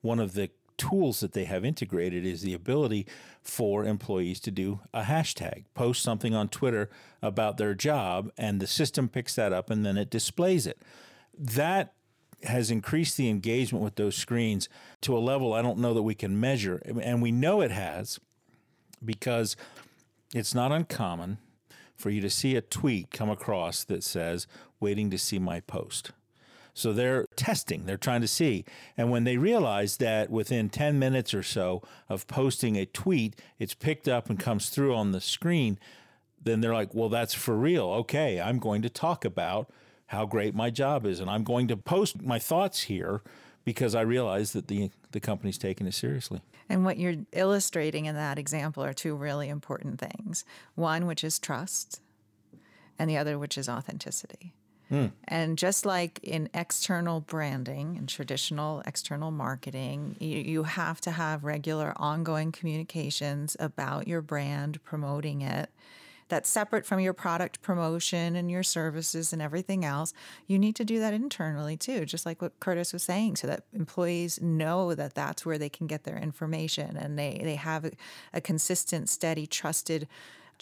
one 0.00 0.18
of 0.18 0.32
the 0.32 0.48
tools 0.78 1.20
that 1.20 1.34
they 1.34 1.44
have 1.44 1.62
integrated 1.62 2.24
is 2.24 2.40
the 2.40 2.54
ability 2.54 3.06
for 3.42 3.84
employees 3.84 4.40
to 4.40 4.50
do 4.50 4.80
a 4.94 5.02
hashtag, 5.02 5.64
post 5.74 6.02
something 6.02 6.34
on 6.34 6.48
Twitter 6.48 6.88
about 7.20 7.58
their 7.58 7.74
job, 7.74 8.32
and 8.38 8.60
the 8.60 8.66
system 8.66 9.10
picks 9.10 9.34
that 9.34 9.52
up 9.52 9.68
and 9.68 9.84
then 9.84 9.98
it 9.98 10.08
displays 10.08 10.66
it. 10.66 10.80
That 11.36 11.92
has 12.44 12.70
increased 12.70 13.18
the 13.18 13.28
engagement 13.28 13.84
with 13.84 13.96
those 13.96 14.16
screens 14.16 14.70
to 15.02 15.14
a 15.14 15.20
level 15.20 15.52
I 15.52 15.60
don't 15.60 15.80
know 15.80 15.92
that 15.92 16.02
we 16.02 16.14
can 16.14 16.40
measure. 16.40 16.80
And 17.02 17.20
we 17.20 17.30
know 17.30 17.60
it 17.60 17.70
has 17.70 18.18
because 19.04 19.56
it's 20.34 20.54
not 20.54 20.72
uncommon 20.72 21.38
for 21.96 22.10
you 22.10 22.20
to 22.20 22.30
see 22.30 22.56
a 22.56 22.60
tweet 22.60 23.10
come 23.10 23.30
across 23.30 23.84
that 23.84 24.02
says, 24.02 24.46
waiting 24.80 25.10
to 25.10 25.18
see 25.18 25.38
my 25.38 25.60
post. 25.60 26.10
So 26.74 26.92
they're 26.92 27.26
testing, 27.36 27.84
they're 27.84 27.98
trying 27.98 28.22
to 28.22 28.28
see. 28.28 28.64
And 28.96 29.10
when 29.10 29.24
they 29.24 29.36
realize 29.36 29.98
that 29.98 30.30
within 30.30 30.70
10 30.70 30.98
minutes 30.98 31.34
or 31.34 31.42
so 31.42 31.82
of 32.08 32.26
posting 32.26 32.76
a 32.76 32.86
tweet, 32.86 33.38
it's 33.58 33.74
picked 33.74 34.08
up 34.08 34.30
and 34.30 34.38
comes 34.38 34.70
through 34.70 34.94
on 34.94 35.12
the 35.12 35.20
screen, 35.20 35.78
then 36.42 36.60
they're 36.60 36.74
like, 36.74 36.94
well, 36.94 37.10
that's 37.10 37.34
for 37.34 37.56
real. 37.56 37.88
Okay, 37.90 38.40
I'm 38.40 38.58
going 38.58 38.82
to 38.82 38.88
talk 38.88 39.24
about 39.24 39.70
how 40.06 40.26
great 40.26 40.54
my 40.54 40.70
job 40.70 41.06
is. 41.06 41.20
And 41.20 41.30
I'm 41.30 41.44
going 41.44 41.68
to 41.68 41.76
post 41.76 42.22
my 42.22 42.38
thoughts 42.38 42.82
here 42.82 43.22
because 43.64 43.94
I 43.94 44.00
realize 44.00 44.52
that 44.52 44.68
the, 44.68 44.90
the 45.12 45.20
company's 45.20 45.58
taking 45.58 45.86
it 45.86 45.94
seriously. 45.94 46.40
And 46.72 46.86
what 46.86 46.96
you're 46.96 47.16
illustrating 47.32 48.06
in 48.06 48.14
that 48.14 48.38
example 48.38 48.82
are 48.82 48.94
two 48.94 49.14
really 49.14 49.50
important 49.50 50.00
things 50.00 50.46
one, 50.74 51.06
which 51.06 51.22
is 51.22 51.38
trust, 51.38 52.00
and 52.98 53.10
the 53.10 53.18
other, 53.18 53.38
which 53.38 53.58
is 53.58 53.68
authenticity. 53.68 54.54
Mm. 54.90 55.12
And 55.28 55.58
just 55.58 55.84
like 55.84 56.18
in 56.22 56.48
external 56.54 57.20
branding 57.20 57.96
and 57.98 58.08
traditional 58.08 58.82
external 58.86 59.30
marketing, 59.30 60.16
you, 60.18 60.38
you 60.38 60.62
have 60.62 60.98
to 61.02 61.10
have 61.10 61.44
regular 61.44 61.92
ongoing 61.96 62.52
communications 62.52 63.54
about 63.60 64.08
your 64.08 64.22
brand, 64.22 64.82
promoting 64.82 65.42
it 65.42 65.68
that's 66.32 66.48
separate 66.48 66.86
from 66.86 66.98
your 66.98 67.12
product 67.12 67.60
promotion 67.60 68.36
and 68.36 68.50
your 68.50 68.62
services 68.62 69.34
and 69.34 69.42
everything 69.42 69.84
else. 69.84 70.14
You 70.46 70.58
need 70.58 70.74
to 70.76 70.84
do 70.84 70.98
that 70.98 71.12
internally 71.12 71.76
too, 71.76 72.06
just 72.06 72.24
like 72.24 72.40
what 72.40 72.58
Curtis 72.58 72.94
was 72.94 73.02
saying, 73.02 73.36
so 73.36 73.46
that 73.48 73.64
employees 73.74 74.40
know 74.40 74.94
that 74.94 75.12
that's 75.12 75.44
where 75.44 75.58
they 75.58 75.68
can 75.68 75.86
get 75.86 76.04
their 76.04 76.16
information 76.16 76.96
and 76.96 77.18
they, 77.18 77.38
they 77.44 77.56
have 77.56 77.84
a, 77.84 77.90
a 78.32 78.40
consistent, 78.40 79.10
steady, 79.10 79.46
trusted 79.46 80.08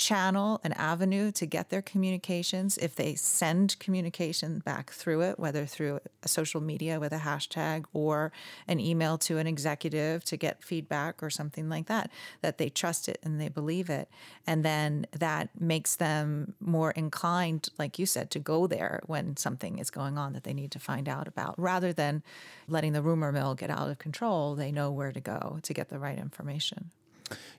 channel, 0.01 0.61
an 0.65 0.73
avenue 0.73 1.31
to 1.31 1.45
get 1.45 1.69
their 1.69 1.83
communications. 1.83 2.79
If 2.79 2.97
they 2.97 3.15
send 3.15 3.79
communication 3.79 4.61
back 4.61 4.91
through 4.91 5.21
it, 5.21 5.39
whether 5.39 5.67
through 5.67 6.01
social 6.25 6.63
media 6.63 6.99
with 6.99 7.13
a 7.13 7.19
hashtag 7.19 7.85
or 7.93 8.33
an 8.67 8.81
email 8.81 9.19
to 9.19 9.37
an 9.37 9.47
executive 9.47 10.25
to 10.25 10.37
get 10.39 10.65
feedback 10.65 11.23
or 11.23 11.29
something 11.29 11.69
like 11.69 11.87
that, 11.87 12.11
that 12.41 12.57
they 12.57 12.71
trust 12.71 13.09
it 13.09 13.19
and 13.23 13.39
they 13.39 13.49
believe 13.49 13.91
it. 13.91 14.09
And 14.47 14.65
then 14.65 15.07
that 15.13 15.51
makes 15.61 15.97
them 15.97 16.55
more 16.61 16.93
inclined, 16.93 17.69
like 17.79 17.99
you 17.99 18.07
said, 18.07 18.31
to 18.31 18.39
go 18.39 18.67
there 18.67 19.03
when 19.07 19.37
something 19.37 19.79
is 19.79 19.91
going 19.91 20.17
on 20.17 20.33
that 20.33 20.45
they 20.45 20.55
need 20.55 20.71
to 20.73 20.79
find 20.79 21.09
out 21.09 21.29
about 21.29 21.55
rather 21.59 21.93
than 21.93 22.23
letting 22.67 22.95
the 22.95 23.03
rumor 23.03 23.33
mill 23.33 23.55
get 23.55 23.69
out 23.69 23.91
of 23.91 23.99
control. 23.99 24.55
They 24.55 24.73
know 24.73 24.91
where 24.91 25.13
to 25.13 25.21
go 25.21 25.59
to 25.63 25.75
get 25.75 25.91
the 25.91 25.99
right 25.99 26.19
information. 26.19 26.91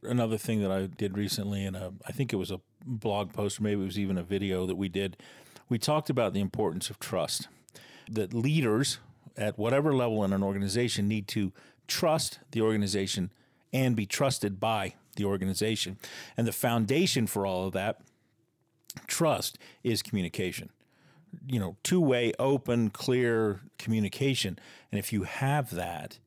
Another 0.04 0.38
thing 0.38 0.62
that 0.62 0.72
I 0.72 0.88
did 0.88 1.18
recently, 1.18 1.66
and 1.66 1.76
uh, 1.76 1.92
I 2.08 2.12
think 2.12 2.34
it 2.34 2.38
was 2.38 2.52
a 2.52 2.62
blog 2.86 3.34
post, 3.34 3.60
or 3.60 3.64
maybe 3.64 3.82
it 3.82 3.86
was 3.86 4.00
even 4.00 4.18
a 4.18 4.24
video 4.24 4.66
that 4.66 4.76
we 4.76 4.90
did, 4.90 5.18
we 5.70 5.78
talked 5.78 6.10
about 6.10 6.34
the 6.34 6.42
importance 6.42 6.90
of 6.90 7.00
trust. 7.00 7.48
That 8.10 8.34
leaders 8.34 9.00
at 9.38 9.58
whatever 9.58 9.94
level 9.94 10.24
in 10.24 10.34
an 10.34 10.44
organization 10.44 11.08
need 11.08 11.28
to 11.30 11.54
trust 11.88 12.40
the 12.52 12.62
organization 12.62 13.32
and 13.72 13.96
be 13.96 14.06
trusted 14.06 14.60
by 14.60 14.96
the 15.16 15.26
organization. 15.26 15.98
And 16.36 16.48
the 16.48 16.52
foundation 16.52 17.28
for 17.28 17.46
all 17.46 17.68
of 17.68 17.74
that 17.74 18.02
trust 19.08 19.58
is 19.84 20.02
communication. 20.02 20.70
You 21.48 21.60
know, 21.60 21.78
two 21.84 22.02
way, 22.02 22.34
open, 22.40 22.90
clear 22.90 23.62
communication. 23.78 24.60
And 24.92 25.00
if 25.00 25.14
you 25.14 25.24
have 25.24 25.72
that, 25.72 26.20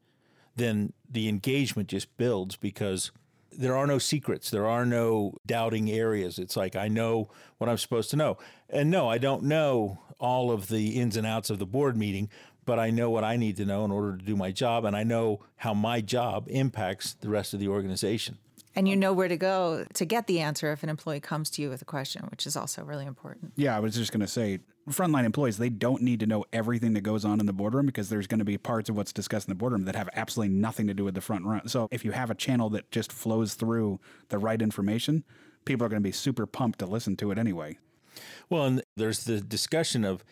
then 0.56 0.92
the 1.10 1.28
engagement 1.28 1.88
just 1.88 2.16
builds 2.16 2.56
because 2.56 3.10
there 3.58 3.76
are 3.76 3.86
no 3.86 3.98
secrets. 3.98 4.50
There 4.50 4.66
are 4.66 4.86
no 4.86 5.34
doubting 5.46 5.90
areas. 5.90 6.38
It's 6.38 6.56
like 6.56 6.76
I 6.76 6.88
know 6.88 7.30
what 7.58 7.68
I'm 7.70 7.78
supposed 7.78 8.10
to 8.10 8.16
know. 8.16 8.38
And 8.68 8.90
no, 8.90 9.08
I 9.08 9.18
don't 9.18 9.44
know 9.44 10.00
all 10.18 10.50
of 10.50 10.68
the 10.68 10.98
ins 11.00 11.16
and 11.16 11.26
outs 11.26 11.50
of 11.50 11.58
the 11.58 11.66
board 11.66 11.96
meeting, 11.96 12.28
but 12.64 12.78
I 12.78 12.90
know 12.90 13.10
what 13.10 13.24
I 13.24 13.36
need 13.36 13.56
to 13.58 13.64
know 13.64 13.84
in 13.84 13.90
order 13.90 14.16
to 14.16 14.24
do 14.24 14.36
my 14.36 14.50
job. 14.50 14.84
And 14.84 14.96
I 14.96 15.02
know 15.02 15.40
how 15.56 15.74
my 15.74 16.00
job 16.00 16.46
impacts 16.48 17.14
the 17.14 17.28
rest 17.28 17.54
of 17.54 17.60
the 17.60 17.68
organization. 17.68 18.38
And 18.76 18.88
you 18.88 18.96
know 18.96 19.12
where 19.12 19.28
to 19.28 19.36
go 19.36 19.84
to 19.94 20.04
get 20.04 20.26
the 20.26 20.40
answer 20.40 20.72
if 20.72 20.82
an 20.82 20.88
employee 20.88 21.20
comes 21.20 21.48
to 21.50 21.62
you 21.62 21.70
with 21.70 21.82
a 21.82 21.84
question, 21.84 22.26
which 22.30 22.46
is 22.46 22.56
also 22.56 22.82
really 22.82 23.06
important. 23.06 23.52
Yeah, 23.54 23.76
I 23.76 23.80
was 23.80 23.94
just 23.94 24.10
going 24.10 24.20
to 24.20 24.26
say 24.26 24.60
frontline 24.90 25.24
employees, 25.24 25.58
they 25.58 25.68
don't 25.68 26.02
need 26.02 26.20
to 26.20 26.26
know 26.26 26.44
everything 26.52 26.92
that 26.94 27.00
goes 27.00 27.24
on 27.24 27.40
in 27.40 27.46
the 27.46 27.52
boardroom 27.52 27.86
because 27.86 28.08
there's 28.08 28.26
going 28.26 28.38
to 28.38 28.44
be 28.44 28.58
parts 28.58 28.90
of 28.90 28.96
what's 28.96 29.12
discussed 29.12 29.48
in 29.48 29.52
the 29.52 29.56
boardroom 29.56 29.84
that 29.86 29.96
have 29.96 30.08
absolutely 30.14 30.54
nothing 30.54 30.86
to 30.86 30.94
do 30.94 31.04
with 31.04 31.14
the 31.14 31.20
front 31.20 31.44
room. 31.44 31.62
So 31.66 31.88
if 31.90 32.04
you 32.04 32.12
have 32.12 32.30
a 32.30 32.34
channel 32.34 32.68
that 32.70 32.90
just 32.90 33.10
flows 33.10 33.54
through 33.54 34.00
the 34.28 34.38
right 34.38 34.60
information, 34.60 35.24
people 35.64 35.86
are 35.86 35.88
going 35.88 36.02
to 36.02 36.06
be 36.06 36.12
super 36.12 36.46
pumped 36.46 36.80
to 36.80 36.86
listen 36.86 37.16
to 37.16 37.30
it 37.30 37.38
anyway. 37.38 37.78
Well, 38.50 38.64
and 38.64 38.82
there's 38.96 39.24
the 39.24 39.40
discussion 39.40 40.04
of 40.04 40.24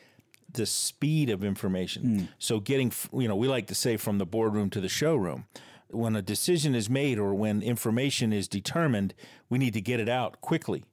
the 0.53 0.67
speed 0.67 1.31
of 1.31 1.43
information. 1.43 2.03
Mm. 2.03 2.29
So 2.39 2.61
getting, 2.61 2.93
you 3.13 3.29
know, 3.29 3.37
we 3.37 3.49
like 3.49 3.67
to 3.69 3.75
say 3.75 3.97
from 3.97 4.19
the 4.19 4.27
boardroom 4.27 4.71
to 4.71 4.81
the 4.81 4.89
showroom. 4.89 5.47
When 5.89 6.17
a 6.17 6.23
decision 6.23 6.75
is 6.75 6.89
made 6.89 7.19
or 7.19 7.35
when 7.35 7.63
information 7.63 8.33
is 8.33 8.49
determined, 8.49 9.15
we 9.51 9.59
need 9.59 9.75
to 9.75 9.81
get 9.81 10.01
it 10.01 10.09
out 10.09 10.41
quickly. 10.41 10.85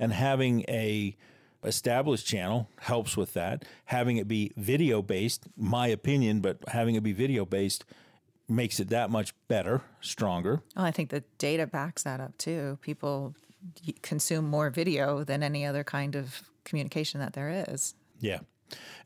And 0.00 0.12
having 0.12 0.64
a 0.68 1.16
established 1.64 2.26
channel 2.26 2.68
helps 2.80 3.16
with 3.16 3.34
that. 3.34 3.64
Having 3.86 4.18
it 4.18 4.28
be 4.28 4.52
video 4.56 5.02
based, 5.02 5.48
my 5.56 5.88
opinion, 5.88 6.40
but 6.40 6.58
having 6.68 6.94
it 6.94 7.02
be 7.02 7.12
video 7.12 7.44
based 7.44 7.84
makes 8.48 8.80
it 8.80 8.88
that 8.88 9.10
much 9.10 9.34
better, 9.48 9.82
stronger. 10.00 10.62
Well, 10.74 10.84
I 10.84 10.90
think 10.90 11.10
the 11.10 11.22
data 11.38 11.66
backs 11.66 12.02
that 12.04 12.20
up 12.20 12.36
too. 12.38 12.78
People 12.80 13.34
consume 14.02 14.48
more 14.48 14.70
video 14.70 15.24
than 15.24 15.42
any 15.42 15.66
other 15.66 15.84
kind 15.84 16.14
of 16.14 16.42
communication 16.64 17.20
that 17.20 17.34
there 17.34 17.64
is. 17.68 17.94
Yeah. 18.20 18.40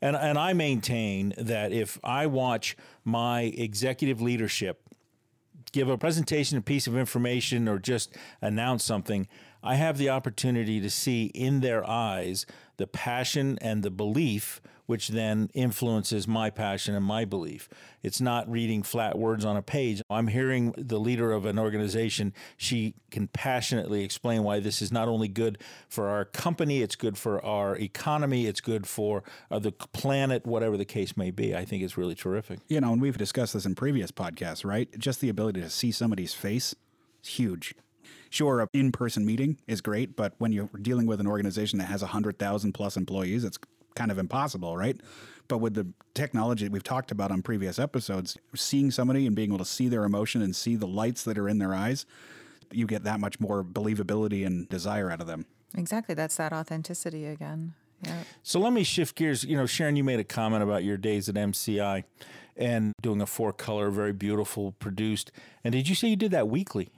And 0.01 0.15
and 0.15 0.37
I 0.37 0.53
maintain 0.53 1.33
that 1.37 1.71
if 1.71 1.99
I 2.03 2.27
watch 2.27 2.75
my 3.03 3.41
executive 3.41 4.21
leadership 4.21 4.81
give 5.71 5.89
a 5.89 5.97
presentation, 5.97 6.57
a 6.57 6.61
piece 6.61 6.87
of 6.87 6.95
information, 6.95 7.67
or 7.67 7.79
just 7.79 8.15
announce 8.41 8.83
something, 8.83 9.27
I 9.63 9.75
have 9.75 9.97
the 9.97 10.09
opportunity 10.09 10.81
to 10.81 10.89
see 10.89 11.25
in 11.27 11.61
their 11.61 11.89
eyes 11.89 12.45
the 12.77 12.87
passion 12.87 13.57
and 13.61 13.81
the 13.81 13.91
belief, 13.91 14.61
which 14.87 15.07
then 15.07 15.49
influences 15.53 16.27
my 16.27 16.49
passion 16.49 16.95
and 16.95 17.05
my 17.05 17.23
belief. 17.23 17.69
It's 18.01 18.19
not 18.19 18.49
reading 18.51 18.83
flat 18.83 19.17
words 19.17 19.45
on 19.45 19.55
a 19.55 19.61
page. 19.61 20.01
I'm 20.09 20.27
hearing 20.27 20.73
the 20.77 20.99
leader 20.99 21.31
of 21.31 21.45
an 21.45 21.57
organization. 21.57 22.33
She 22.57 22.95
can 23.09 23.27
passionately 23.29 24.03
explain 24.03 24.43
why 24.43 24.59
this 24.59 24.81
is 24.81 24.91
not 24.91 25.07
only 25.07 25.29
good 25.29 25.59
for 25.87 26.09
our 26.09 26.25
company, 26.25 26.81
it's 26.81 26.97
good 26.97 27.17
for 27.17 27.43
our 27.45 27.77
economy, 27.77 28.47
it's 28.47 28.59
good 28.59 28.85
for 28.85 29.23
uh, 29.49 29.59
the 29.59 29.71
planet, 29.71 30.45
whatever 30.45 30.75
the 30.75 30.83
case 30.83 31.15
may 31.15 31.31
be. 31.31 31.55
I 31.55 31.63
think 31.63 31.83
it's 31.83 31.97
really 31.97 32.15
terrific. 32.15 32.59
You 32.67 32.81
know, 32.81 32.91
and 32.91 33.01
we've 33.01 33.17
discussed 33.17 33.53
this 33.53 33.65
in 33.65 33.75
previous 33.75 34.11
podcasts, 34.11 34.65
right? 34.65 34.89
Just 34.99 35.21
the 35.21 35.29
ability 35.29 35.61
to 35.61 35.69
see 35.69 35.91
somebody's 35.91 36.33
face 36.33 36.75
is 37.23 37.29
huge 37.29 37.75
sure, 38.33 38.61
an 38.61 38.67
in 38.73 38.91
person 38.91 39.25
meeting 39.25 39.59
is 39.67 39.81
great, 39.81 40.15
but 40.15 40.33
when 40.39 40.51
you're 40.51 40.69
dealing 40.81 41.05
with 41.05 41.19
an 41.19 41.27
organization 41.27 41.79
that 41.79 41.85
has 41.85 42.01
100,000 42.01 42.73
plus 42.73 42.97
employees, 42.97 43.43
it's 43.43 43.59
kind 43.95 44.11
of 44.11 44.17
impossible, 44.17 44.75
right? 44.75 44.99
But 45.47 45.59
with 45.59 45.75
the 45.75 45.87
technology 46.13 46.65
that 46.65 46.71
we've 46.71 46.83
talked 46.83 47.11
about 47.11 47.31
on 47.31 47.41
previous 47.41 47.77
episodes, 47.77 48.37
seeing 48.55 48.91
somebody 48.91 49.27
and 49.27 49.35
being 49.35 49.49
able 49.49 49.59
to 49.59 49.65
see 49.65 49.87
their 49.87 50.03
emotion 50.03 50.41
and 50.41 50.55
see 50.55 50.75
the 50.75 50.87
lights 50.87 51.23
that 51.23 51.37
are 51.37 51.47
in 51.47 51.59
their 51.59 51.73
eyes, 51.73 52.05
you 52.71 52.87
get 52.87 53.03
that 53.03 53.19
much 53.19 53.39
more 53.39 53.63
believability 53.63 54.45
and 54.45 54.67
desire 54.69 55.11
out 55.11 55.21
of 55.21 55.27
them. 55.27 55.45
Exactly. 55.77 56.15
That's 56.15 56.37
that 56.37 56.53
authenticity 56.53 57.25
again. 57.25 57.73
Yeah. 58.01 58.23
So 58.41 58.59
let 58.59 58.73
me 58.73 58.83
shift 58.83 59.15
gears. 59.15 59.43
You 59.43 59.57
know, 59.57 59.63
Sharyn, 59.63 59.95
you 59.95 60.03
made 60.03 60.19
a 60.19 60.23
comment 60.23 60.63
about 60.63 60.83
your 60.83 60.97
days 60.97 61.29
at 61.29 61.35
MCI 61.35 62.03
and 62.57 62.93
doing 63.01 63.21
a 63.21 63.25
four 63.25 63.53
color, 63.53 63.89
very 63.89 64.13
beautiful, 64.13 64.71
produced. 64.73 65.31
And 65.63 65.71
did 65.71 65.87
you 65.87 65.95
say 65.95 66.07
you 66.07 66.15
did 66.15 66.31
that 66.31 66.47
weekly? 66.47 66.89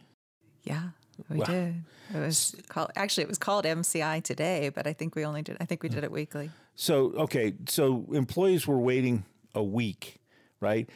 Yeah. 0.63 0.89
We 1.29 1.37
wow. 1.37 1.45
did. 1.45 1.83
It 2.13 2.19
was 2.19 2.55
called 2.67 2.91
actually 2.95 3.23
it 3.23 3.29
was 3.29 3.37
called 3.37 3.65
MCI 3.65 4.23
today, 4.23 4.69
but 4.69 4.85
I 4.85 4.93
think 4.93 5.15
we 5.15 5.25
only 5.25 5.41
did 5.41 5.57
I 5.59 5.65
think 5.65 5.83
we 5.83 5.89
did 5.89 6.03
it 6.03 6.11
weekly. 6.11 6.51
So 6.75 7.11
okay, 7.13 7.53
so 7.67 8.05
employees 8.11 8.67
were 8.67 8.77
waiting 8.77 9.25
a 9.53 9.63
week, 9.63 10.17
right? 10.59 10.89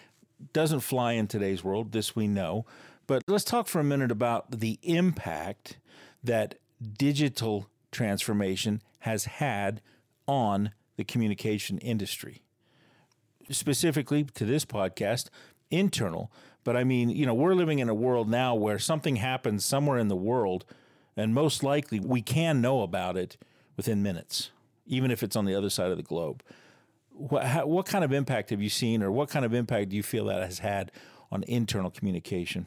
Doesn't 0.54 0.82
fly 0.82 1.14
in 1.14 1.28
today's 1.28 1.64
world, 1.64 1.92
this 1.92 2.16
we 2.16 2.28
know. 2.28 2.66
But 3.08 3.24
let's 3.28 3.44
talk 3.44 3.68
for 3.68 3.80
a 3.80 3.84
minute 3.84 4.12
about 4.12 4.60
the 4.60 4.78
impact 4.84 5.78
that 6.24 6.56
digital 6.98 7.68
transformation 7.92 8.82
has 9.00 9.26
had 9.26 9.82
on 10.28 10.72
the 10.96 11.04
communication 11.04 11.80
industry. 11.80 12.44
Specifically 13.50 14.26
to 14.26 14.46
this 14.46 14.64
podcast, 14.64 15.30
internal. 15.72 16.32
But 16.64 16.76
I 16.76 16.84
mean, 16.84 17.10
you 17.10 17.26
know, 17.26 17.34
we're 17.34 17.56
living 17.56 17.80
in 17.80 17.90
a 17.90 17.94
world 17.94 18.30
now 18.30 18.54
where 18.56 18.80
something 18.80 19.16
happens 19.16 19.66
somewhere 19.66 19.98
in 19.98 20.08
the 20.08 20.16
world, 20.16 20.66
and 21.16 21.34
most 21.34 21.64
likely 21.64 22.00
we 22.00 22.22
can 22.22 22.62
know 22.62 22.82
about 22.82 23.18
it 23.18 23.38
within 23.78 24.04
minutes, 24.04 24.52
even 24.86 25.10
if 25.10 25.24
it's 25.24 25.36
on 25.36 25.46
the 25.46 25.56
other 25.56 25.70
side 25.70 25.92
of 25.92 25.98
the 25.98 26.04
globe. 26.04 26.44
What, 27.12 27.46
how, 27.46 27.66
what 27.66 27.86
kind 27.86 28.04
of 28.04 28.12
impact 28.12 28.50
have 28.50 28.62
you 28.62 28.70
seen, 28.70 29.02
or 29.02 29.12
what 29.12 29.30
kind 29.30 29.46
of 29.46 29.54
impact 29.54 29.90
do 29.90 29.96
you 29.96 30.04
feel 30.04 30.26
that 30.26 30.44
has 30.44 30.60
had 30.60 30.92
on 31.32 31.44
internal 31.44 31.90
communication? 31.90 32.66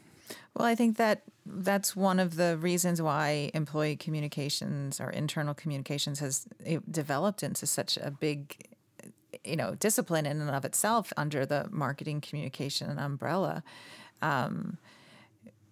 Well, 0.55 0.65
I 0.65 0.75
think 0.75 0.97
that 0.97 1.23
that's 1.45 1.95
one 1.95 2.19
of 2.19 2.35
the 2.35 2.57
reasons 2.57 3.01
why 3.01 3.51
employee 3.53 3.95
communications 3.95 4.99
or 4.99 5.09
internal 5.09 5.53
communications 5.53 6.19
has 6.19 6.47
developed 6.89 7.43
into 7.43 7.67
such 7.67 7.97
a 7.97 8.09
big 8.11 8.72
you 9.43 9.55
know 9.55 9.75
discipline 9.75 10.25
in 10.25 10.39
and 10.41 10.49
of 10.49 10.65
itself 10.65 11.11
under 11.17 11.45
the 11.45 11.67
marketing 11.71 12.21
communication 12.21 12.97
umbrella 12.97 13.63
um, 14.21 14.77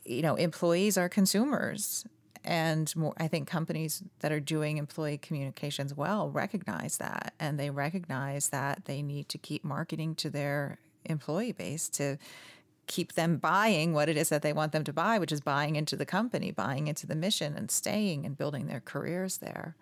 you 0.06 0.22
know 0.22 0.36
employees 0.36 0.98
are 0.98 1.10
consumers 1.10 2.06
and 2.44 2.94
more, 2.96 3.14
I 3.18 3.28
think 3.28 3.48
companies 3.48 4.04
that 4.20 4.32
are 4.32 4.40
doing 4.40 4.78
employee 4.78 5.18
communications 5.18 5.96
well 5.96 6.30
recognize 6.30 6.98
that, 6.98 7.34
and 7.40 7.60
they 7.60 7.70
recognize 7.70 8.50
that 8.50 8.86
they 8.86 9.02
need 9.02 9.30
to 9.30 9.38
keep 9.38 9.64
marketing 9.64 10.16
to 10.16 10.30
their 10.30 10.80
employee 11.06 11.52
base 11.52 11.88
to 11.90 12.18
keep 12.88 13.14
them 13.14 13.38
buying 13.38 13.94
what 13.94 14.10
it 14.10 14.18
is 14.18 14.30
that 14.30 14.42
they 14.42 14.54
want 14.54 14.72
them 14.72 14.84
to 14.84 14.94
buy, 14.94 15.20
which 15.20 15.32
is 15.32 15.40
buying 15.40 15.76
into 15.76 15.96
the 15.96 16.06
company, 16.06 16.52
buying 16.52 16.88
into 16.88 17.06
the 17.06 17.16
mission, 17.16 17.56
and 17.56 17.70
staying 17.70 18.26
and 18.26 18.38
building 18.38 18.68
their 18.68 18.82
careers 18.82 19.38
there. 19.38 19.76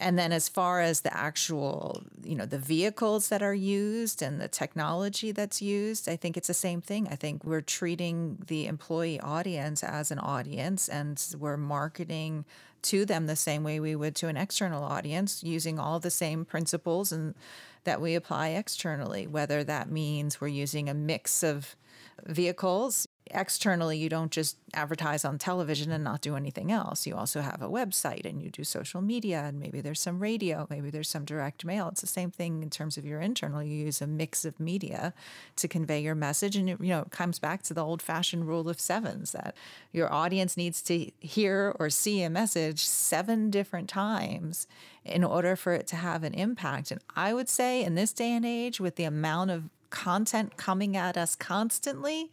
And 0.00 0.18
then 0.18 0.32
as 0.32 0.48
far 0.48 0.80
as 0.80 1.02
the 1.02 1.14
actual, 1.14 2.02
you 2.24 2.34
know, 2.34 2.46
the 2.46 2.58
vehicles 2.58 3.28
that 3.28 3.42
are 3.42 3.54
used 3.54 4.22
and 4.22 4.40
the 4.40 4.48
technology 4.48 5.30
that's 5.30 5.60
used, 5.60 6.08
I 6.08 6.16
think 6.16 6.38
it's 6.38 6.48
the 6.48 6.54
same 6.54 6.80
thing. 6.80 7.06
I 7.08 7.16
think 7.16 7.44
we're 7.44 7.60
treating 7.60 8.38
the 8.46 8.66
employee 8.66 9.20
audience 9.20 9.84
as 9.84 10.10
an 10.10 10.18
audience 10.18 10.88
and 10.88 11.22
we're 11.38 11.58
marketing 11.58 12.46
to 12.82 13.04
them 13.04 13.26
the 13.26 13.36
same 13.36 13.62
way 13.62 13.78
we 13.78 13.94
would 13.94 14.16
to 14.16 14.28
an 14.28 14.38
external 14.38 14.82
audience 14.82 15.44
using 15.44 15.78
all 15.78 16.00
the 16.00 16.10
same 16.10 16.46
principles 16.46 17.12
and 17.12 17.34
that 17.84 18.00
we 18.00 18.14
apply 18.14 18.48
externally, 18.48 19.26
whether 19.26 19.62
that 19.64 19.90
means 19.90 20.40
we're 20.40 20.48
using 20.48 20.88
a 20.88 20.94
mix 20.94 21.42
of 21.42 21.76
vehicles 22.24 23.06
externally 23.32 23.98
you 23.98 24.08
don't 24.08 24.30
just 24.30 24.56
advertise 24.74 25.24
on 25.24 25.38
television 25.38 25.90
and 25.92 26.04
not 26.04 26.20
do 26.20 26.36
anything 26.36 26.70
else. 26.70 27.06
You 27.06 27.16
also 27.16 27.40
have 27.40 27.62
a 27.62 27.68
website 27.68 28.24
and 28.24 28.42
you 28.42 28.50
do 28.50 28.64
social 28.64 29.00
media 29.00 29.42
and 29.44 29.58
maybe 29.58 29.80
there's 29.80 30.00
some 30.00 30.20
radio 30.20 30.66
maybe 30.70 30.90
there's 30.90 31.08
some 31.08 31.24
direct 31.24 31.64
mail. 31.64 31.88
It's 31.88 32.00
the 32.00 32.06
same 32.06 32.30
thing 32.30 32.62
in 32.62 32.70
terms 32.70 32.96
of 32.96 33.04
your 33.04 33.20
internal. 33.20 33.62
You 33.62 33.84
use 33.84 34.00
a 34.00 34.06
mix 34.06 34.44
of 34.44 34.58
media 34.58 35.14
to 35.56 35.68
convey 35.68 36.00
your 36.00 36.14
message 36.14 36.56
and 36.56 36.68
it, 36.68 36.80
you 36.80 36.88
know 36.88 37.00
it 37.00 37.10
comes 37.10 37.38
back 37.38 37.62
to 37.64 37.74
the 37.74 37.84
old 37.84 38.02
fashioned 38.02 38.46
rule 38.48 38.68
of 38.68 38.80
sevens 38.80 39.32
that 39.32 39.56
your 39.92 40.12
audience 40.12 40.56
needs 40.56 40.82
to 40.82 41.10
hear 41.20 41.74
or 41.78 41.90
see 41.90 42.22
a 42.22 42.30
message 42.30 42.84
seven 42.84 43.50
different 43.50 43.88
times 43.88 44.66
in 45.04 45.24
order 45.24 45.56
for 45.56 45.72
it 45.72 45.86
to 45.88 45.96
have 45.96 46.22
an 46.24 46.34
impact. 46.34 46.90
And 46.90 47.00
i 47.16 47.32
would 47.32 47.48
say 47.48 47.82
in 47.82 47.94
this 47.94 48.12
day 48.12 48.32
and 48.32 48.44
age 48.44 48.80
with 48.80 48.96
the 48.96 49.04
amount 49.04 49.50
of 49.50 49.68
content 49.90 50.56
coming 50.56 50.96
at 50.96 51.16
us 51.16 51.34
constantly 51.34 52.30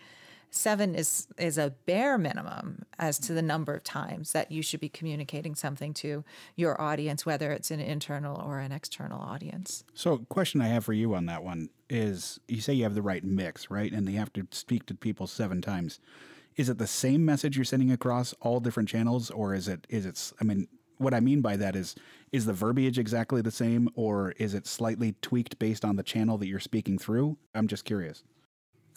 seven 0.50 0.96
is 0.96 1.28
is 1.38 1.58
a 1.58 1.74
bare 1.86 2.18
minimum 2.18 2.84
as 2.98 3.20
to 3.20 3.34
the 3.34 3.42
number 3.42 3.74
of 3.74 3.84
times 3.84 4.32
that 4.32 4.52
you 4.52 4.62
should 4.62 4.80
be 4.80 4.90
communicating 4.90 5.56
something 5.56 5.94
to 5.94 6.24
your 6.56 6.80
audience 6.82 7.26
whether 7.26 7.52
it's 7.52 7.72
an 7.72 7.80
internal 7.80 8.42
or 8.42 8.60
an 8.60 8.72
external 8.72 9.20
audience. 9.20 9.84
So 9.94 10.20
question 10.30 10.62
i 10.62 10.68
have 10.68 10.86
for 10.86 10.94
you 10.94 11.14
on 11.14 11.26
that 11.28 11.44
one 11.44 11.70
is 11.90 12.40
you 12.48 12.62
say 12.62 12.74
you 12.74 12.84
have 12.84 12.96
the 12.96 13.02
right 13.02 13.24
mix 13.24 13.70
right? 13.70 13.92
And 13.92 14.10
you 14.10 14.18
have 14.18 14.34
to 14.34 14.48
speak 14.52 14.86
to 14.88 14.96
people 14.96 15.28
seven 15.28 15.62
times. 15.62 16.00
Is 16.56 16.70
it 16.70 16.80
the 16.80 16.88
same 16.88 17.24
message 17.24 17.56
you're 17.56 17.66
sending 17.66 17.92
across 17.92 18.34
all 18.42 18.60
different 18.60 18.90
channels 18.90 19.30
or 19.30 19.54
is 19.54 19.68
it 19.68 19.86
is 19.90 20.06
it 20.06 20.34
i 20.42 20.44
mean 20.44 20.68
what 20.98 21.14
i 21.14 21.20
mean 21.20 21.42
by 21.42 21.56
that 21.56 21.76
is 21.76 21.96
is 22.32 22.46
the 22.46 22.54
verbiage 22.54 22.98
exactly 23.00 23.42
the 23.42 23.52
same 23.52 23.90
or 23.96 24.32
is 24.32 24.54
it 24.54 24.68
slightly 24.68 25.16
tweaked 25.22 25.60
based 25.60 25.86
on 25.86 25.96
the 25.96 26.04
channel 26.04 26.38
that 26.38 26.48
you're 26.48 26.60
speaking 26.60 26.98
through? 26.98 27.38
I'm 27.56 27.68
just 27.68 27.86
curious 27.86 28.24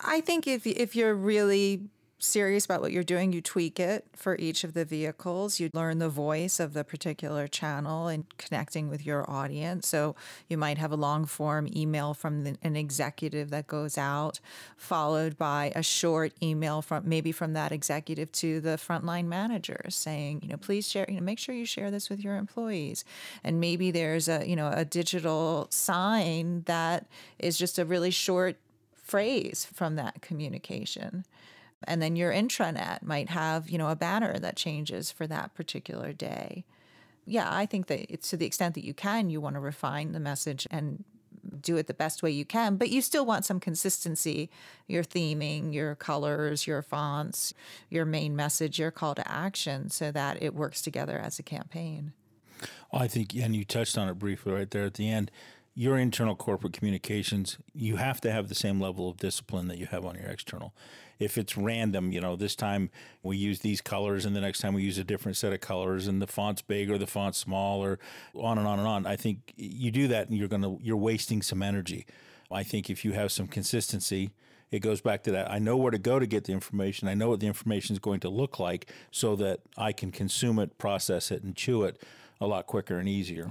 I 0.00 0.20
think 0.20 0.46
if 0.46 0.66
if 0.66 0.96
you're 0.96 1.14
really 1.14 1.88
serious 2.22 2.64
about 2.64 2.80
what 2.80 2.92
you're 2.92 3.02
doing, 3.02 3.32
you 3.32 3.40
tweak 3.40 3.80
it 3.80 4.04
for 4.14 4.36
each 4.38 4.62
of 4.62 4.74
the 4.74 4.84
vehicles. 4.84 5.58
You 5.58 5.70
learn 5.72 5.98
the 5.98 6.08
voice 6.08 6.60
of 6.60 6.74
the 6.74 6.84
particular 6.84 7.48
channel 7.48 8.08
and 8.08 8.24
connecting 8.36 8.88
with 8.88 9.04
your 9.04 9.28
audience. 9.30 9.88
So 9.88 10.14
you 10.48 10.58
might 10.58 10.78
have 10.78 10.92
a 10.92 10.96
long 10.96 11.24
form 11.24 11.66
email 11.74 12.14
from 12.14 12.44
the, 12.44 12.56
an 12.62 12.76
executive 12.76 13.50
that 13.50 13.66
goes 13.66 13.96
out, 13.96 14.40
followed 14.76 15.38
by 15.38 15.72
a 15.74 15.82
short 15.82 16.32
email 16.42 16.82
from 16.82 17.08
maybe 17.08 17.32
from 17.32 17.54
that 17.54 17.72
executive 17.72 18.30
to 18.32 18.60
the 18.60 18.70
frontline 18.76 19.26
managers 19.26 19.94
saying, 19.94 20.40
you 20.42 20.48
know, 20.48 20.56
please 20.56 20.88
share, 20.88 21.06
you 21.08 21.16
know, 21.16 21.22
make 21.22 21.38
sure 21.38 21.54
you 21.54 21.66
share 21.66 21.90
this 21.90 22.10
with 22.10 22.22
your 22.22 22.36
employees. 22.36 23.04
And 23.42 23.60
maybe 23.60 23.90
there's 23.90 24.28
a, 24.28 24.46
you 24.46 24.56
know, 24.56 24.70
a 24.74 24.84
digital 24.84 25.68
sign 25.70 26.62
that 26.66 27.06
is 27.38 27.56
just 27.56 27.78
a 27.78 27.84
really 27.84 28.10
short 28.10 28.56
phrase 29.10 29.66
from 29.74 29.96
that 29.96 30.22
communication. 30.22 31.24
And 31.84 32.00
then 32.00 32.14
your 32.14 32.32
intranet 32.32 33.02
might 33.02 33.30
have, 33.30 33.68
you 33.68 33.76
know, 33.76 33.88
a 33.88 33.96
banner 33.96 34.38
that 34.38 34.56
changes 34.56 35.10
for 35.10 35.26
that 35.26 35.54
particular 35.54 36.12
day. 36.12 36.64
Yeah, 37.26 37.48
I 37.50 37.66
think 37.66 37.88
that 37.88 38.12
it's 38.12 38.30
to 38.30 38.36
the 38.36 38.46
extent 38.46 38.74
that 38.76 38.84
you 38.84 38.94
can, 38.94 39.30
you 39.30 39.40
want 39.40 39.54
to 39.56 39.60
refine 39.60 40.12
the 40.12 40.20
message 40.20 40.66
and 40.70 41.04
do 41.60 41.76
it 41.76 41.86
the 41.86 41.94
best 41.94 42.22
way 42.22 42.30
you 42.30 42.44
can, 42.44 42.76
but 42.76 42.90
you 42.90 43.02
still 43.02 43.24
want 43.24 43.44
some 43.44 43.60
consistency, 43.60 44.50
your 44.86 45.02
theming, 45.02 45.72
your 45.72 45.94
colors, 45.94 46.66
your 46.66 46.82
fonts, 46.82 47.54
your 47.88 48.04
main 48.04 48.36
message, 48.36 48.78
your 48.78 48.90
call 48.90 49.14
to 49.14 49.30
action 49.30 49.90
so 49.90 50.12
that 50.12 50.42
it 50.42 50.54
works 50.54 50.82
together 50.82 51.18
as 51.18 51.38
a 51.38 51.42
campaign. 51.42 52.12
I 52.92 53.08
think, 53.08 53.34
and 53.34 53.56
you 53.56 53.64
touched 53.64 53.96
on 53.96 54.08
it 54.08 54.18
briefly 54.18 54.52
right 54.52 54.70
there 54.70 54.84
at 54.84 54.94
the 54.94 55.08
end 55.08 55.30
your 55.80 55.96
internal 55.96 56.36
corporate 56.36 56.74
communications, 56.74 57.56
you 57.72 57.96
have 57.96 58.20
to 58.20 58.30
have 58.30 58.50
the 58.50 58.54
same 58.54 58.78
level 58.78 59.08
of 59.08 59.16
discipline 59.16 59.66
that 59.66 59.78
you 59.78 59.86
have 59.86 60.04
on 60.04 60.14
your 60.14 60.26
external. 60.26 60.74
If 61.18 61.38
it's 61.38 61.56
random, 61.56 62.12
you 62.12 62.20
know, 62.20 62.36
this 62.36 62.54
time 62.54 62.90
we 63.22 63.38
use 63.38 63.60
these 63.60 63.80
colors 63.80 64.26
and 64.26 64.36
the 64.36 64.42
next 64.42 64.58
time 64.58 64.74
we 64.74 64.82
use 64.82 64.98
a 64.98 65.04
different 65.04 65.38
set 65.38 65.54
of 65.54 65.62
colors 65.62 66.06
and 66.06 66.20
the 66.20 66.26
font's 66.26 66.60
big 66.60 66.90
or 66.90 66.98
the 66.98 67.06
font's 67.06 67.38
small 67.38 67.82
or 67.82 67.98
on 68.34 68.58
and 68.58 68.68
on 68.68 68.78
and 68.78 68.86
on. 68.86 69.06
I 69.06 69.16
think 69.16 69.54
you 69.56 69.90
do 69.90 70.06
that 70.08 70.28
and 70.28 70.36
you're 70.36 70.48
going 70.48 70.60
to 70.60 70.78
you're 70.82 70.98
wasting 70.98 71.40
some 71.40 71.62
energy. 71.62 72.04
I 72.50 72.62
think 72.62 72.90
if 72.90 73.02
you 73.02 73.12
have 73.12 73.32
some 73.32 73.46
consistency, 73.46 74.32
it 74.70 74.80
goes 74.80 75.00
back 75.00 75.22
to 75.22 75.30
that. 75.30 75.50
I 75.50 75.58
know 75.60 75.78
where 75.78 75.92
to 75.92 75.98
go 75.98 76.18
to 76.18 76.26
get 76.26 76.44
the 76.44 76.52
information. 76.52 77.08
I 77.08 77.14
know 77.14 77.30
what 77.30 77.40
the 77.40 77.46
information 77.46 77.94
is 77.94 78.00
going 78.00 78.20
to 78.20 78.28
look 78.28 78.58
like 78.58 78.92
so 79.10 79.34
that 79.36 79.60
I 79.78 79.92
can 79.92 80.12
consume 80.12 80.58
it, 80.58 80.76
process 80.76 81.30
it, 81.30 81.42
and 81.42 81.56
chew 81.56 81.84
it 81.84 82.02
a 82.38 82.46
lot 82.46 82.66
quicker 82.66 82.98
and 82.98 83.08
easier. 83.08 83.46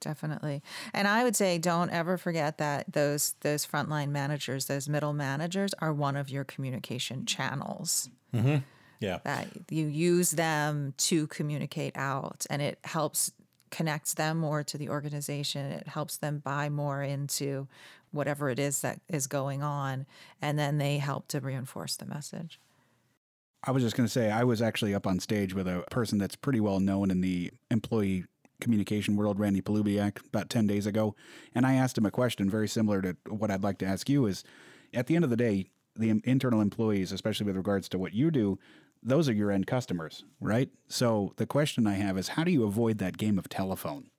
Definitely. 0.00 0.62
And 0.92 1.08
I 1.08 1.24
would 1.24 1.36
say 1.36 1.58
don't 1.58 1.90
ever 1.90 2.16
forget 2.18 2.58
that 2.58 2.92
those 2.92 3.34
those 3.40 3.66
frontline 3.66 4.10
managers, 4.10 4.66
those 4.66 4.88
middle 4.88 5.12
managers 5.12 5.74
are 5.78 5.92
one 5.92 6.16
of 6.16 6.30
your 6.30 6.44
communication 6.44 7.26
channels. 7.26 8.10
Mm-hmm. 8.34 8.58
Yeah. 9.00 9.18
That 9.24 9.48
you 9.70 9.86
use 9.86 10.32
them 10.32 10.94
to 10.98 11.26
communicate 11.26 11.96
out 11.96 12.46
and 12.48 12.62
it 12.62 12.78
helps 12.84 13.32
connects 13.70 14.14
them 14.14 14.38
more 14.38 14.62
to 14.62 14.78
the 14.78 14.88
organization. 14.88 15.72
It 15.72 15.88
helps 15.88 16.16
them 16.16 16.38
buy 16.38 16.68
more 16.68 17.02
into 17.02 17.66
whatever 18.12 18.48
it 18.48 18.58
is 18.58 18.80
that 18.82 19.00
is 19.08 19.26
going 19.26 19.62
on 19.62 20.06
and 20.40 20.58
then 20.58 20.78
they 20.78 20.98
help 20.98 21.26
to 21.28 21.40
reinforce 21.40 21.96
the 21.96 22.06
message. 22.06 22.60
I 23.66 23.70
was 23.70 23.82
just 23.82 23.96
going 23.96 24.06
to 24.06 24.12
say, 24.12 24.30
I 24.30 24.44
was 24.44 24.60
actually 24.60 24.94
up 24.94 25.06
on 25.06 25.18
stage 25.18 25.54
with 25.54 25.66
a 25.66 25.84
person 25.90 26.18
that's 26.18 26.36
pretty 26.36 26.60
well 26.60 26.80
known 26.80 27.10
in 27.10 27.22
the 27.22 27.50
employee 27.70 28.24
communication 28.64 29.14
world, 29.14 29.38
Randy 29.38 29.62
Polubiak, 29.62 30.26
about 30.26 30.50
10 30.50 30.66
days 30.66 30.86
ago. 30.86 31.14
And 31.54 31.64
I 31.64 31.74
asked 31.74 31.96
him 31.96 32.06
a 32.06 32.10
question 32.10 32.50
very 32.50 32.66
similar 32.66 33.00
to 33.02 33.16
what 33.28 33.50
I'd 33.50 33.62
like 33.62 33.78
to 33.78 33.86
ask 33.86 34.08
you 34.08 34.26
is 34.26 34.42
at 34.92 35.06
the 35.06 35.14
end 35.14 35.22
of 35.24 35.30
the 35.30 35.36
day, 35.36 35.70
the 35.94 36.20
internal 36.24 36.60
employees, 36.60 37.12
especially 37.12 37.46
with 37.46 37.56
regards 37.56 37.88
to 37.90 37.98
what 37.98 38.12
you 38.12 38.32
do, 38.32 38.58
those 39.00 39.28
are 39.28 39.32
your 39.32 39.52
end 39.52 39.66
customers, 39.66 40.24
right? 40.40 40.70
So 40.88 41.34
the 41.36 41.46
question 41.46 41.86
I 41.86 41.94
have 41.94 42.18
is 42.18 42.28
how 42.28 42.42
do 42.42 42.50
you 42.50 42.64
avoid 42.64 42.98
that 42.98 43.18
game 43.18 43.38
of 43.38 43.48
telephone? 43.48 44.10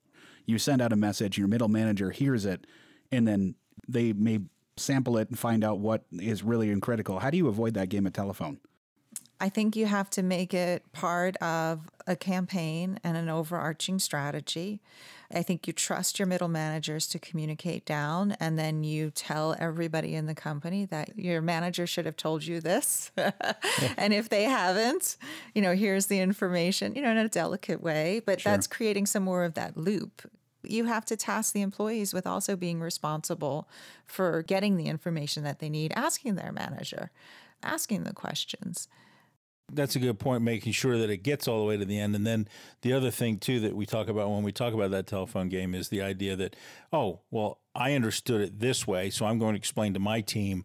You 0.46 0.58
send 0.58 0.80
out 0.80 0.92
a 0.92 0.96
message, 0.96 1.36
your 1.36 1.48
middle 1.48 1.68
manager 1.68 2.12
hears 2.12 2.46
it, 2.46 2.66
and 3.10 3.26
then 3.26 3.56
they 3.86 4.12
may 4.12 4.40
sample 4.76 5.18
it 5.18 5.28
and 5.28 5.38
find 5.38 5.64
out 5.64 5.80
what 5.80 6.04
is 6.12 6.42
really 6.42 6.74
critical. 6.80 7.18
How 7.18 7.30
do 7.30 7.36
you 7.36 7.48
avoid 7.48 7.74
that 7.74 7.88
game 7.88 8.06
of 8.06 8.12
telephone? 8.12 8.60
I 9.40 9.48
think 9.48 9.76
you 9.76 9.86
have 9.86 10.08
to 10.10 10.22
make 10.22 10.54
it 10.54 10.90
part 10.92 11.36
of 11.36 11.90
a 12.06 12.16
campaign 12.16 12.98
and 13.04 13.16
an 13.16 13.28
overarching 13.28 13.98
strategy. 13.98 14.80
I 15.32 15.42
think 15.42 15.66
you 15.66 15.72
trust 15.72 16.18
your 16.18 16.26
middle 16.26 16.48
managers 16.48 17.06
to 17.08 17.18
communicate 17.18 17.84
down, 17.84 18.36
and 18.38 18.58
then 18.58 18.84
you 18.84 19.10
tell 19.10 19.56
everybody 19.58 20.14
in 20.14 20.26
the 20.26 20.34
company 20.34 20.84
that 20.86 21.18
your 21.18 21.42
manager 21.42 21.86
should 21.86 22.06
have 22.06 22.16
told 22.16 22.44
you 22.44 22.60
this. 22.60 23.10
and 23.96 24.14
if 24.14 24.28
they 24.28 24.44
haven't, 24.44 25.16
you 25.54 25.60
know, 25.60 25.74
here's 25.74 26.06
the 26.06 26.20
information, 26.20 26.94
you 26.94 27.02
know, 27.02 27.10
in 27.10 27.18
a 27.18 27.28
delicate 27.28 27.82
way, 27.82 28.22
but 28.24 28.40
sure. 28.40 28.52
that's 28.52 28.66
creating 28.66 29.06
some 29.06 29.24
more 29.24 29.44
of 29.44 29.54
that 29.54 29.76
loop 29.76 30.22
you 30.68 30.86
have 30.86 31.04
to 31.06 31.16
task 31.16 31.52
the 31.52 31.62
employees 31.62 32.12
with 32.12 32.26
also 32.26 32.56
being 32.56 32.80
responsible 32.80 33.68
for 34.04 34.42
getting 34.42 34.76
the 34.76 34.86
information 34.86 35.44
that 35.44 35.60
they 35.60 35.68
need, 35.68 35.92
asking 35.94 36.34
their 36.34 36.50
manager, 36.50 37.10
asking 37.62 38.04
the 38.04 38.12
questions. 38.12 38.88
That's 39.72 39.96
a 39.96 39.98
good 39.98 40.18
point, 40.20 40.42
making 40.42 40.72
sure 40.72 40.96
that 40.98 41.10
it 41.10 41.24
gets 41.24 41.48
all 41.48 41.58
the 41.58 41.64
way 41.64 41.76
to 41.76 41.84
the 41.84 41.98
end. 41.98 42.14
And 42.14 42.26
then 42.26 42.46
the 42.82 42.92
other 42.92 43.10
thing, 43.10 43.38
too, 43.38 43.58
that 43.60 43.74
we 43.74 43.84
talk 43.84 44.08
about 44.08 44.30
when 44.30 44.44
we 44.44 44.52
talk 44.52 44.72
about 44.72 44.92
that 44.92 45.06
telephone 45.06 45.48
game 45.48 45.74
is 45.74 45.88
the 45.88 46.02
idea 46.02 46.36
that, 46.36 46.54
oh, 46.92 47.20
well, 47.30 47.58
I 47.74 47.94
understood 47.94 48.40
it 48.40 48.60
this 48.60 48.86
way, 48.86 49.10
so 49.10 49.26
I'm 49.26 49.38
going 49.38 49.54
to 49.54 49.58
explain 49.58 49.92
to 49.94 50.00
my 50.00 50.20
team 50.20 50.64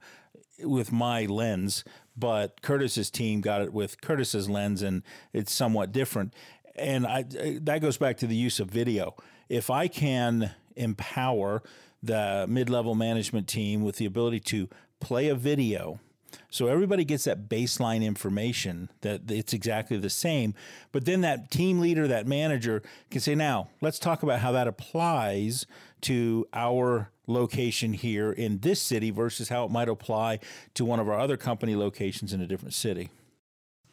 with 0.60 0.92
my 0.92 1.26
lens, 1.26 1.84
but 2.16 2.62
Curtis's 2.62 3.10
team 3.10 3.42
got 3.42 3.62
it 3.62 3.74
with 3.74 4.02
Curtis's 4.02 4.50
lens, 4.50 4.84
and 4.84 5.02
it's 5.34 5.52
somewhat 5.52 5.92
different. 5.92 6.34
And 6.76 7.08
I, 7.08 7.24
that 7.62 7.82
goes 7.82 7.98
back 7.98 8.18
to 8.18 8.28
the 8.28 8.36
use 8.36 8.60
of 8.60 8.70
video. 8.70 9.16
If 9.50 9.70
I 9.70 9.88
can 9.88 10.52
empower 10.76 11.64
the 12.02 12.46
mid 12.48 12.70
level 12.70 12.96
management 12.96 13.48
team 13.48 13.84
with 13.84 13.98
the 13.98 14.06
ability 14.06 14.40
to 14.40 14.70
play 15.00 15.28
a 15.28 15.36
video 15.36 16.00
so 16.52 16.68
everybody 16.68 17.06
gets 17.06 17.24
that 17.24 17.48
baseline 17.48 18.04
information 18.04 18.90
that 19.02 19.32
it's 19.32 19.54
exactly 19.54 19.98
the 19.98 20.10
same. 20.10 20.54
But 20.92 21.06
then 21.06 21.22
that 21.22 21.50
team 21.50 21.80
leader, 21.80 22.10
that 22.10 22.28
manager 22.28 22.84
can 23.10 23.22
say, 23.22 23.36
now 23.36 23.70
let's 23.80 23.98
talk 23.98 24.22
about 24.22 24.40
how 24.40 24.52
that 24.52 24.68
applies 24.68 25.66
to 26.02 26.46
our 26.54 27.10
location 27.26 27.94
here 27.94 28.34
in 28.34 28.60
this 28.60 28.82
city 28.82 29.12
versus 29.12 29.48
how 29.48 29.64
it 29.64 29.72
might 29.72 29.88
apply 29.88 30.40
to 30.74 30.84
one 30.84 31.00
of 31.00 31.08
our 31.08 31.18
other 31.18 31.38
company 31.38 31.74
locations 31.74 32.34
in 32.34 32.42
a 32.42 32.48
different 32.48 32.74
city. 32.74 33.10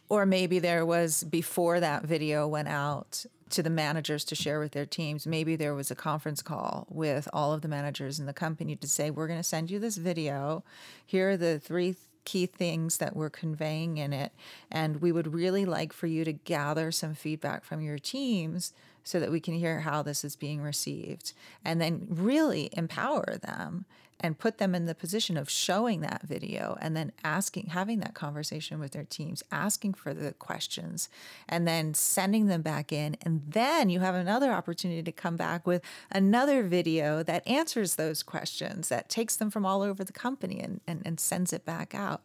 Or 0.09 0.27
maybe 0.27 0.59
there 0.59 0.85
was 0.85 1.23
before 1.23 1.79
that 1.79 2.03
video 2.03 2.49
went 2.49 2.67
out 2.67 3.25
to 3.51 3.63
the 3.63 3.71
managers 3.71 4.25
to 4.25 4.35
share 4.35 4.59
with 4.59 4.73
their 4.73 4.87
teams. 4.87 5.29
Maybe 5.29 5.55
there 5.55 5.75
was 5.75 5.93
a 5.93 5.95
conference 5.95 6.43
call 6.43 6.89
with 6.91 7.29
all 7.33 7.53
of 7.53 7.63
the 7.63 7.69
managers 7.69 8.19
in 8.19 8.27
the 8.27 8.33
company 8.33 8.75
to 8.77 8.89
say, 8.89 9.11
We're 9.11 9.29
going 9.29 9.39
to 9.39 9.45
send 9.45 9.71
you 9.71 9.79
this 9.79 9.97
video. 9.97 10.65
Here 11.07 11.31
are 11.31 11.37
the 11.37 11.59
three 11.59 11.95
key 12.29 12.45
things 12.45 12.99
that 12.99 13.17
we're 13.17 13.31
conveying 13.31 13.97
in 13.97 14.13
it. 14.13 14.33
And 14.71 15.01
we 15.01 15.13
would 15.13 15.33
really 15.33 15.65
like 15.65 15.95
for 15.95 16.07
you 16.07 16.27
to 16.27 16.33
gather 16.35 16.93
some 16.93 17.15
feedback 17.15 17.65
from 17.65 17.81
your 17.81 17.99
teams 17.99 18.75
so 19.03 19.19
that 19.19 19.31
we 19.31 19.41
can 19.41 19.55
hear 19.55 19.81
how 19.81 20.03
this 20.03 20.25
is 20.25 20.37
being 20.37 20.61
received 20.61 21.33
and 21.65 21.81
then 21.81 22.07
really 22.11 22.69
empower 22.75 23.39
them 23.41 23.87
and 24.21 24.39
put 24.39 24.59
them 24.59 24.75
in 24.75 24.87
the 24.87 24.95
position 24.95 25.37
of 25.37 25.49
showing 25.49 26.01
that 26.01 26.23
video 26.23 26.77
and 26.81 26.97
then 26.97 27.13
asking 27.25 27.67
having 27.67 28.01
that 28.01 28.15
conversation 28.15 28.79
with 28.79 28.93
their 28.93 29.05
teams 29.05 29.43
asking 29.53 29.95
for 29.95 30.13
the 30.13 30.33
questions 30.35 31.09
and 31.49 31.67
then 31.67 31.95
sending 31.95 32.47
them 32.47 32.63
back 32.63 32.93
in. 32.93 33.17
And 33.23 33.43
then 33.47 33.91
you 33.91 34.01
have 34.01 34.15
another 34.15 34.53
opportunity 34.53 35.03
to 35.03 35.13
come 35.13 35.37
back 35.37 35.67
with 35.67 35.83
another 36.11 36.63
video 36.63 37.23
that 37.23 37.47
answers 37.47 37.97
those 37.97 38.23
questions 38.23 38.89
that 38.89 39.09
takes 39.09 39.37
them 39.37 39.51
from 39.51 39.65
all 39.65 39.83
over 39.83 40.03
the 40.03 40.13
company 40.13 40.61
and, 40.61 40.81
and, 40.87 41.03
and 41.05 41.21
sends 41.21 41.53
it 41.53 41.65
back 41.65 41.95
out. 41.95 42.23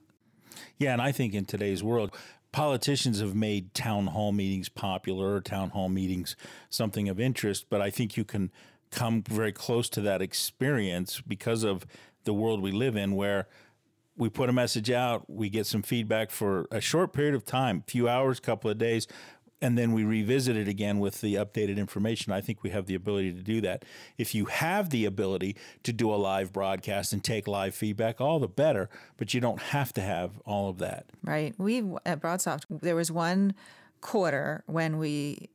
Yeah 0.78 0.94
and 0.94 1.02
i 1.02 1.12
think 1.12 1.34
in 1.34 1.46
today's 1.46 1.82
world 1.82 2.16
politicians 2.54 3.20
have 3.20 3.36
made 3.36 3.74
town 3.74 4.08
hall 4.08 4.32
meetings 4.32 4.70
popular, 4.70 5.42
town 5.42 5.72
hall 5.72 5.90
meetings 5.90 6.38
something 6.70 7.10
of 7.10 7.20
interest, 7.20 7.66
but 7.70 7.82
I 7.82 7.90
think 7.90 8.16
you 8.16 8.24
can 8.24 8.52
come 8.94 9.24
very 9.24 9.52
close 9.52 9.90
to 9.90 10.02
that 10.02 10.22
experience 10.22 11.22
because 11.22 11.64
of 11.64 11.86
the 12.24 12.34
world 12.34 12.62
we 12.62 12.72
live 12.72 12.96
in 12.96 13.16
where 13.16 13.48
we 14.16 14.30
put 14.30 14.50
a 14.50 14.54
message 14.54 14.92
out, 14.92 15.30
we 15.30 15.50
get 15.50 15.66
some 15.66 15.82
feedback 15.82 16.30
for 16.30 16.68
a 16.72 16.80
short 16.80 17.14
period 17.14 17.34
of 17.34 17.44
time, 17.44 17.84
few 17.88 18.08
hours, 18.08 18.40
couple 18.40 18.70
of 18.70 18.78
days, 18.78 19.08
and 19.64 19.78
then 19.78 19.94
we 19.94 20.04
revisit 20.04 20.58
it 20.58 20.68
again 20.68 21.00
with 21.00 21.22
the 21.22 21.36
updated 21.36 21.78
information. 21.78 22.34
I 22.34 22.42
think 22.42 22.64
we 22.64 22.70
have 22.72 22.86
the 22.86 22.96
ability 22.96 23.32
to 23.34 23.42
do 23.42 23.62
that. 23.62 23.86
If 24.18 24.36
you 24.36 24.46
have 24.46 24.90
the 24.90 25.06
ability 25.06 25.56
to 25.84 25.94
do 25.94 26.14
a 26.14 26.16
live 26.18 26.52
broadcast 26.52 27.14
and 27.14 27.24
take 27.24 27.48
live 27.48 27.74
feedback, 27.74 28.20
all 28.20 28.40
the 28.40 28.48
better, 28.48 28.90
but 29.18 29.34
you 29.34 29.40
don't 29.40 29.62
have 29.62 29.94
to 29.94 30.02
have 30.02 30.40
all 30.46 30.70
of 30.70 30.80
that. 30.80 31.06
Right. 31.24 31.56
We 31.58 31.80
at 32.06 32.20
Broadsoft, 32.20 32.66
there 32.70 32.96
was 32.96 33.10
one 33.10 33.54
quarter 34.02 34.64
when 34.68 34.98
we 34.98 35.50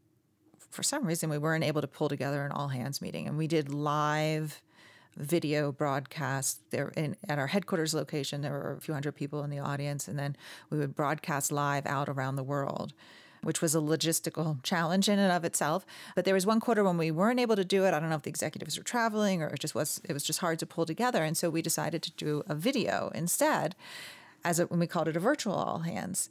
for 0.71 0.83
some 0.83 1.05
reason 1.05 1.31
we 1.31 1.39
weren't 1.39 1.65
able 1.65 1.81
to 1.81 1.87
pull 1.87 2.09
together 2.09 2.45
an 2.45 2.53
all 2.53 2.69
hands 2.69 3.01
meeting 3.01 3.27
and 3.27 3.39
we 3.39 3.47
did 3.47 3.73
live 3.73 4.61
video 5.17 5.73
broadcast 5.73 6.61
there 6.71 6.93
in, 6.97 7.17
at 7.29 7.39
our 7.39 7.49
headquarters 7.49 7.93
location. 7.93 8.41
There 8.41 8.53
were 8.53 8.77
a 8.79 8.81
few 8.81 8.95
hundred 8.95 9.13
people 9.13 9.43
in 9.43 9.51
the 9.51 9.59
audience 9.59 10.07
and 10.07 10.19
then 10.19 10.37
we 10.71 10.79
would 10.79 10.95
broadcast 10.95 11.51
live 11.51 11.87
out 11.87 12.09
around 12.09 12.37
the 12.37 12.45
world 12.45 12.93
which 13.43 13.63
was 13.63 13.75
a 13.75 13.79
logistical 13.79 14.61
challenge 14.63 15.09
in 15.09 15.19
and 15.19 15.31
of 15.31 15.45
itself. 15.45 15.87
But 16.17 16.25
there 16.25 16.35
was 16.35 16.45
one 16.45 16.61
quarter 16.61 16.83
when 16.83 16.99
we 16.99 17.11
weren't 17.11 17.41
able 17.41 17.57
to 17.57 17.65
do 17.65 17.85
it. 17.85 17.95
I 17.95 18.01
don't 18.01 18.11
know 18.11 18.17
if 18.17 18.23
the 18.23 18.31
executives 18.31 18.77
were 18.77 18.85
traveling 18.85 19.43
or 19.43 19.49
it 19.49 19.61
just 19.61 19.75
was 19.75 20.01
it 20.05 20.13
was 20.13 20.25
just 20.25 20.41
hard 20.41 20.59
to 20.59 20.67
pull 20.67 20.87
together. 20.87 21.23
And 21.23 21.37
so 21.37 21.51
we 21.51 21.63
decided 21.63 22.03
to 22.03 22.13
do 22.13 22.43
a 22.49 22.55
video 22.55 23.11
instead 23.15 23.77
as 24.45 24.59
a, 24.59 24.67
when 24.67 24.81
we 24.81 24.87
called 24.87 25.09
it 25.09 25.17
a 25.17 25.21
virtual 25.21 25.55
all 25.55 25.81
hands 25.81 26.29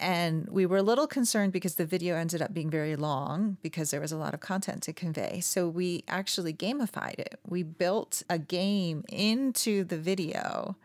and 0.00 0.48
we 0.48 0.64
were 0.64 0.78
a 0.78 0.82
little 0.82 1.06
concerned 1.06 1.52
because 1.52 1.74
the 1.74 1.84
video 1.84 2.16
ended 2.16 2.40
up 2.40 2.54
being 2.54 2.70
very 2.70 2.96
long 2.96 3.58
because 3.62 3.90
there 3.90 4.00
was 4.00 4.12
a 4.12 4.16
lot 4.16 4.32
of 4.32 4.40
content 4.40 4.82
to 4.84 4.94
convey. 4.94 5.40
So 5.40 5.68
we 5.68 6.04
actually 6.08 6.54
gamified 6.54 7.18
it. 7.18 7.38
We 7.46 7.62
built 7.62 8.22
a 8.30 8.38
game 8.38 9.04
into 9.08 9.84
the 9.84 9.98
video, 9.98 10.76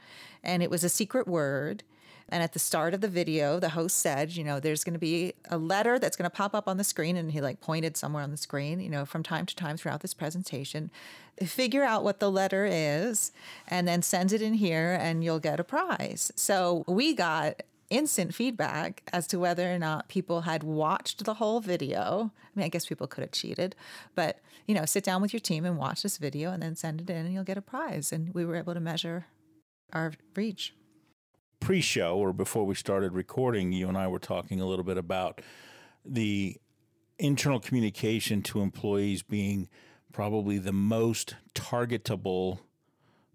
and 0.43 0.61
it 0.61 0.69
was 0.69 0.83
a 0.83 0.89
secret 0.89 1.27
word. 1.27 1.83
And 2.27 2.41
at 2.41 2.53
the 2.53 2.59
start 2.59 2.93
of 2.95 3.01
the 3.01 3.07
video, 3.07 3.59
the 3.59 3.69
host 3.69 3.99
said, 3.99 4.35
you 4.35 4.43
know, 4.43 4.59
there's 4.59 4.83
going 4.83 4.93
to 4.93 4.99
be 4.99 5.33
a 5.49 5.59
letter 5.59 5.99
that's 5.99 6.17
going 6.17 6.29
to 6.29 6.35
pop 6.35 6.55
up 6.55 6.67
on 6.67 6.77
the 6.77 6.83
screen. 6.83 7.15
And 7.17 7.31
he 7.31 7.39
like 7.39 7.61
pointed 7.61 7.95
somewhere 7.95 8.23
on 8.23 8.31
the 8.31 8.37
screen, 8.37 8.79
you 8.79 8.89
know, 8.89 9.05
from 9.05 9.21
time 9.21 9.45
to 9.45 9.55
time 9.55 9.77
throughout 9.77 10.01
this 10.01 10.15
presentation. 10.15 10.89
Figure 11.39 11.83
out 11.83 12.03
what 12.03 12.19
the 12.19 12.31
letter 12.31 12.67
is 12.67 13.31
and 13.67 13.87
then 13.87 14.01
send 14.01 14.33
it 14.33 14.41
in 14.41 14.55
here 14.55 14.97
and 14.99 15.23
you'll 15.23 15.39
get 15.39 15.59
a 15.59 15.63
prize. 15.63 16.31
So 16.35 16.83
we 16.87 17.13
got 17.13 17.61
instant 17.89 18.33
feedback 18.33 19.03
as 19.13 19.27
to 19.27 19.39
whether 19.39 19.71
or 19.71 19.79
not 19.79 20.07
people 20.07 20.41
had 20.41 20.63
watched 20.63 21.25
the 21.25 21.35
whole 21.35 21.59
video. 21.59 22.31
I 22.35 22.49
mean, 22.55 22.65
I 22.65 22.69
guess 22.69 22.85
people 22.85 23.07
could 23.07 23.21
have 23.21 23.31
cheated, 23.31 23.75
but 24.15 24.39
you 24.67 24.73
know, 24.73 24.85
sit 24.85 25.03
down 25.03 25.21
with 25.21 25.33
your 25.33 25.39
team 25.39 25.65
and 25.65 25.77
watch 25.77 26.01
this 26.01 26.17
video 26.17 26.51
and 26.51 26.63
then 26.63 26.75
send 26.75 27.01
it 27.01 27.09
in 27.09 27.25
and 27.25 27.33
you'll 27.33 27.43
get 27.43 27.57
a 27.57 27.61
prize. 27.61 28.11
And 28.11 28.33
we 28.33 28.45
were 28.45 28.55
able 28.55 28.73
to 28.73 28.79
measure 28.79 29.27
our 29.93 30.13
reach. 30.35 30.73
Pre 31.59 31.81
show 31.81 32.17
or 32.17 32.33
before 32.33 32.65
we 32.65 32.75
started 32.75 33.13
recording, 33.13 33.71
you 33.71 33.87
and 33.87 33.97
I 33.97 34.07
were 34.07 34.19
talking 34.19 34.59
a 34.59 34.65
little 34.65 34.85
bit 34.85 34.97
about 34.97 35.41
the 36.03 36.57
internal 37.17 37.59
communication 37.59 38.41
to 38.43 38.61
employees 38.61 39.23
being 39.23 39.69
probably 40.11 40.57
the 40.57 40.73
most 40.73 41.35
targetable 41.53 42.59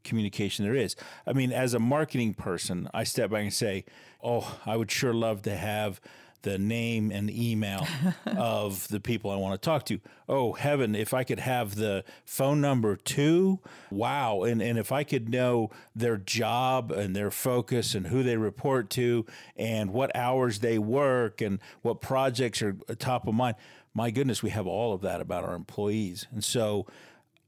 communication 0.05 0.65
there 0.65 0.75
is. 0.75 0.97
I 1.27 1.33
mean, 1.33 1.53
as 1.53 1.75
a 1.75 1.79
marketing 1.79 2.35
person, 2.35 2.89
I 2.93 3.05
step 3.05 3.31
back 3.31 3.43
and 3.43 3.53
say, 3.53 3.85
"Oh, 4.23 4.59
I 4.67 4.77
would 4.77 4.91
sure 4.91 5.13
love 5.13 5.43
to 5.43 5.57
have 5.57 6.01
the 6.43 6.59
name 6.59 7.11
and 7.11 7.31
email 7.31 7.87
of 8.27 8.89
the 8.89 9.01
people 9.01 9.31
I 9.31 9.37
want 9.37 9.61
to 9.61 9.65
talk 9.65 9.85
to. 9.87 10.01
Oh, 10.29 10.53
heaven, 10.53 10.95
if 10.95 11.13
I 11.13 11.25
could 11.25 11.41
have 11.41 11.75
the 11.75 12.05
phone 12.25 12.61
number 12.61 12.97
too. 12.97 13.61
Wow. 13.91 14.43
And 14.43 14.63
and 14.63 14.79
if 14.79 14.93
I 14.93 15.05
could 15.05 15.29
know 15.29 15.71
their 15.95 16.17
job 16.17 16.91
and 16.91 17.15
their 17.15 17.31
focus 17.31 17.95
and 17.95 18.07
who 18.07 18.23
they 18.23 18.37
report 18.37 18.91
to 18.91 19.27
and 19.57 19.93
what 19.93 20.15
hours 20.17 20.61
they 20.61 20.79
work 20.79 21.41
and 21.41 21.59
what 21.83 22.01
projects 22.01 22.63
are 22.63 22.73
top 22.99 23.27
of 23.27 23.35
mind. 23.35 23.57
My 23.93 24.11
goodness, 24.11 24.43
we 24.43 24.51
have 24.51 24.69
all 24.69 24.95
of 24.95 25.01
that 25.03 25.21
about 25.21 25.45
our 25.45 25.55
employees. 25.55 26.27
And 26.31 26.45
so 26.45 26.87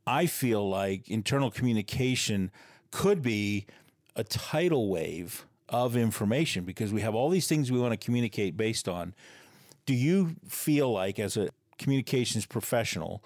I 0.06 0.26
feel 0.26 0.68
like 0.68 1.08
internal 1.08 1.50
communication 1.50 2.50
could 2.90 3.22
be 3.22 3.66
a 4.16 4.24
tidal 4.24 4.88
wave 4.88 5.46
of 5.68 5.96
information 5.96 6.64
because 6.64 6.92
we 6.92 7.00
have 7.00 7.14
all 7.14 7.30
these 7.30 7.46
things 7.46 7.72
we 7.72 7.78
want 7.78 7.98
to 7.98 8.04
communicate 8.04 8.56
based 8.56 8.88
on. 8.88 9.14
Do 9.86 9.94
you 9.94 10.36
feel 10.46 10.92
like, 10.92 11.18
as 11.18 11.36
a 11.36 11.48
communications 11.78 12.46
professional, 12.46 13.24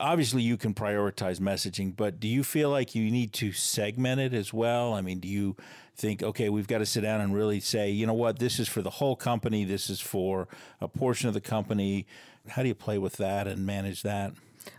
obviously 0.00 0.42
you 0.42 0.56
can 0.56 0.74
prioritize 0.74 1.40
messaging, 1.40 1.94
but 1.96 2.20
do 2.20 2.28
you 2.28 2.44
feel 2.44 2.70
like 2.70 2.94
you 2.94 3.10
need 3.10 3.32
to 3.34 3.52
segment 3.52 4.20
it 4.20 4.32
as 4.32 4.52
well? 4.52 4.94
I 4.94 5.00
mean, 5.00 5.18
do 5.18 5.28
you 5.28 5.56
think, 5.96 6.22
okay, 6.22 6.48
we've 6.48 6.68
got 6.68 6.78
to 6.78 6.86
sit 6.86 7.00
down 7.00 7.20
and 7.20 7.34
really 7.34 7.60
say, 7.60 7.90
you 7.90 8.06
know 8.06 8.14
what, 8.14 8.38
this 8.38 8.60
is 8.60 8.68
for 8.68 8.80
the 8.80 8.90
whole 8.90 9.16
company, 9.16 9.64
this 9.64 9.90
is 9.90 10.00
for 10.00 10.46
a 10.80 10.88
portion 10.88 11.28
of 11.28 11.34
the 11.34 11.40
company? 11.40 12.06
How 12.48 12.62
do 12.62 12.68
you 12.68 12.74
play 12.74 12.98
with 12.98 13.16
that 13.16 13.48
and 13.48 13.66
manage 13.66 14.02
that? 14.02 14.32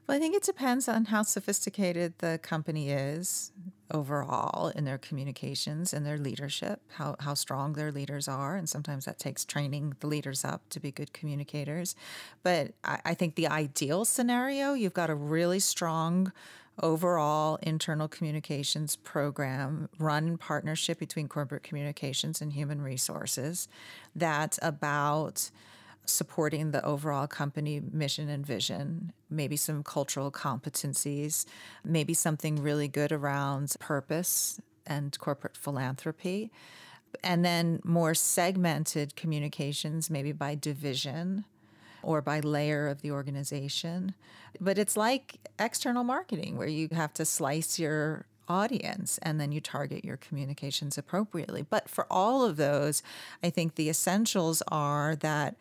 Well, 0.07 0.17
I 0.17 0.19
think 0.19 0.35
it 0.35 0.43
depends 0.43 0.87
on 0.87 1.05
how 1.05 1.23
sophisticated 1.23 2.13
the 2.19 2.39
company 2.41 2.89
is. 2.91 3.51
overall 3.91 4.69
in 4.69 4.85
their 4.85 4.97
communications 4.97 5.93
and 5.93 6.05
their 6.05 6.17
leadership, 6.17 6.81
how, 6.93 7.15
how 7.19 7.33
strong 7.33 7.73
their 7.73 7.91
leaders 7.91 8.27
are. 8.27 8.55
And 8.55 8.69
sometimes 8.69 9.05
that 9.05 9.17
takes 9.17 9.43
training 9.45 9.95
the 9.99 10.07
leaders 10.07 10.45
up 10.45 10.61
to 10.69 10.79
be 10.79 10.91
good 10.91 11.13
communicators. 11.13 11.95
But 12.43 12.73
I, 12.83 12.99
I 13.05 13.13
think 13.13 13.35
the 13.35 13.47
ideal 13.47 14.05
scenario, 14.05 14.73
you've 14.73 14.93
got 14.93 15.09
a 15.09 15.15
really 15.15 15.59
strong 15.59 16.31
overall 16.81 17.57
internal 17.61 18.07
communications 18.07 18.95
program 18.95 19.89
run 19.97 20.27
in 20.27 20.37
partnership 20.37 20.97
between 20.97 21.27
corporate 21.27 21.63
communications 21.63 22.41
and 22.41 22.53
human 22.53 22.81
resources 22.81 23.67
that's 24.15 24.57
about 24.61 25.49
supporting 26.05 26.71
the 26.71 26.83
overall 26.83 27.27
company 27.27 27.81
mission 27.91 28.29
and 28.29 28.45
vision, 28.45 29.13
maybe 29.29 29.55
some 29.55 29.83
cultural 29.83 30.31
competencies, 30.31 31.45
maybe 31.83 32.13
something 32.13 32.61
really 32.61 32.87
good 32.87 33.11
around 33.11 33.75
purpose 33.79 34.59
and 34.87 35.17
corporate 35.19 35.55
philanthropy, 35.55 36.51
and 37.23 37.45
then 37.45 37.79
more 37.83 38.13
segmented 38.13 39.15
communications, 39.15 40.09
maybe 40.09 40.31
by 40.31 40.55
division 40.55 41.45
or 42.01 42.21
by 42.21 42.39
layer 42.39 42.87
of 42.87 43.01
the 43.01 43.11
organization. 43.11 44.13
But 44.59 44.77
it's 44.77 44.97
like 44.97 45.37
external 45.59 46.03
marketing 46.03 46.57
where 46.57 46.67
you 46.67 46.87
have 46.91 47.13
to 47.15 47.25
slice 47.25 47.77
your 47.77 48.25
audience 48.49 49.19
and 49.21 49.39
then 49.39 49.51
you 49.51 49.61
target 49.61 50.03
your 50.03 50.17
communications 50.17 50.97
appropriately. 50.97 51.61
But 51.61 51.89
for 51.89 52.07
all 52.09 52.43
of 52.43 52.57
those, 52.57 53.03
I 53.43 53.49
think 53.49 53.75
the 53.75 53.89
essentials 53.89 54.61
are 54.67 55.15
that 55.17 55.55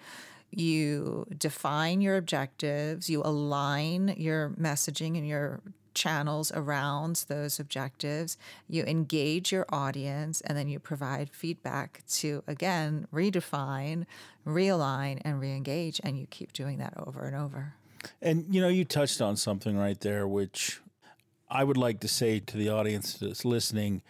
you 0.50 1.26
define 1.36 2.00
your 2.00 2.16
objectives, 2.16 3.10
you 3.10 3.22
align 3.22 4.14
your 4.16 4.50
messaging 4.50 5.18
and 5.18 5.28
your 5.28 5.60
channels 5.98 6.52
around 6.54 7.24
those 7.28 7.58
objectives, 7.58 8.38
you 8.68 8.84
engage 8.84 9.52
your 9.52 9.66
audience, 9.68 10.40
and 10.42 10.56
then 10.56 10.68
you 10.68 10.78
provide 10.78 11.28
feedback 11.30 12.02
to, 12.08 12.42
again, 12.46 13.06
redefine, 13.12 14.06
realign, 14.46 15.20
and 15.24 15.40
re 15.40 15.52
engage. 15.52 16.00
And 16.04 16.18
you 16.18 16.26
keep 16.26 16.52
doing 16.52 16.78
that 16.78 16.94
over 16.96 17.24
and 17.26 17.36
over. 17.36 17.74
And, 18.22 18.46
you 18.48 18.60
know, 18.60 18.68
you 18.68 18.84
touched 18.84 19.20
on 19.20 19.36
something 19.36 19.76
right 19.76 20.00
there, 20.00 20.26
which 20.26 20.80
I 21.50 21.64
would 21.64 21.78
like 21.78 22.00
to 22.00 22.08
say 22.08 22.40
to 22.40 22.56
the 22.56 22.68
audience 22.68 23.14
that's 23.14 23.44
listening 23.44 24.02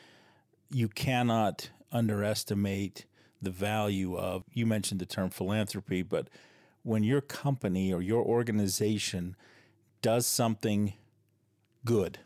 you 0.70 0.88
cannot 0.88 1.70
underestimate 1.92 3.07
the 3.40 3.51
value 3.51 4.16
of, 4.16 4.42
you 4.53 4.66
mentioned 4.66 5.01
the 5.01 5.07
term 5.07 5.31
philanthropy, 5.31 6.03
but 6.03 6.29
when 6.83 7.05
your 7.05 7.20
company 7.20 7.92
or 7.92 8.03
your 8.03 8.22
organization 8.22 9.37
does 10.03 10.27
something 10.27 10.94
good, 11.85 12.18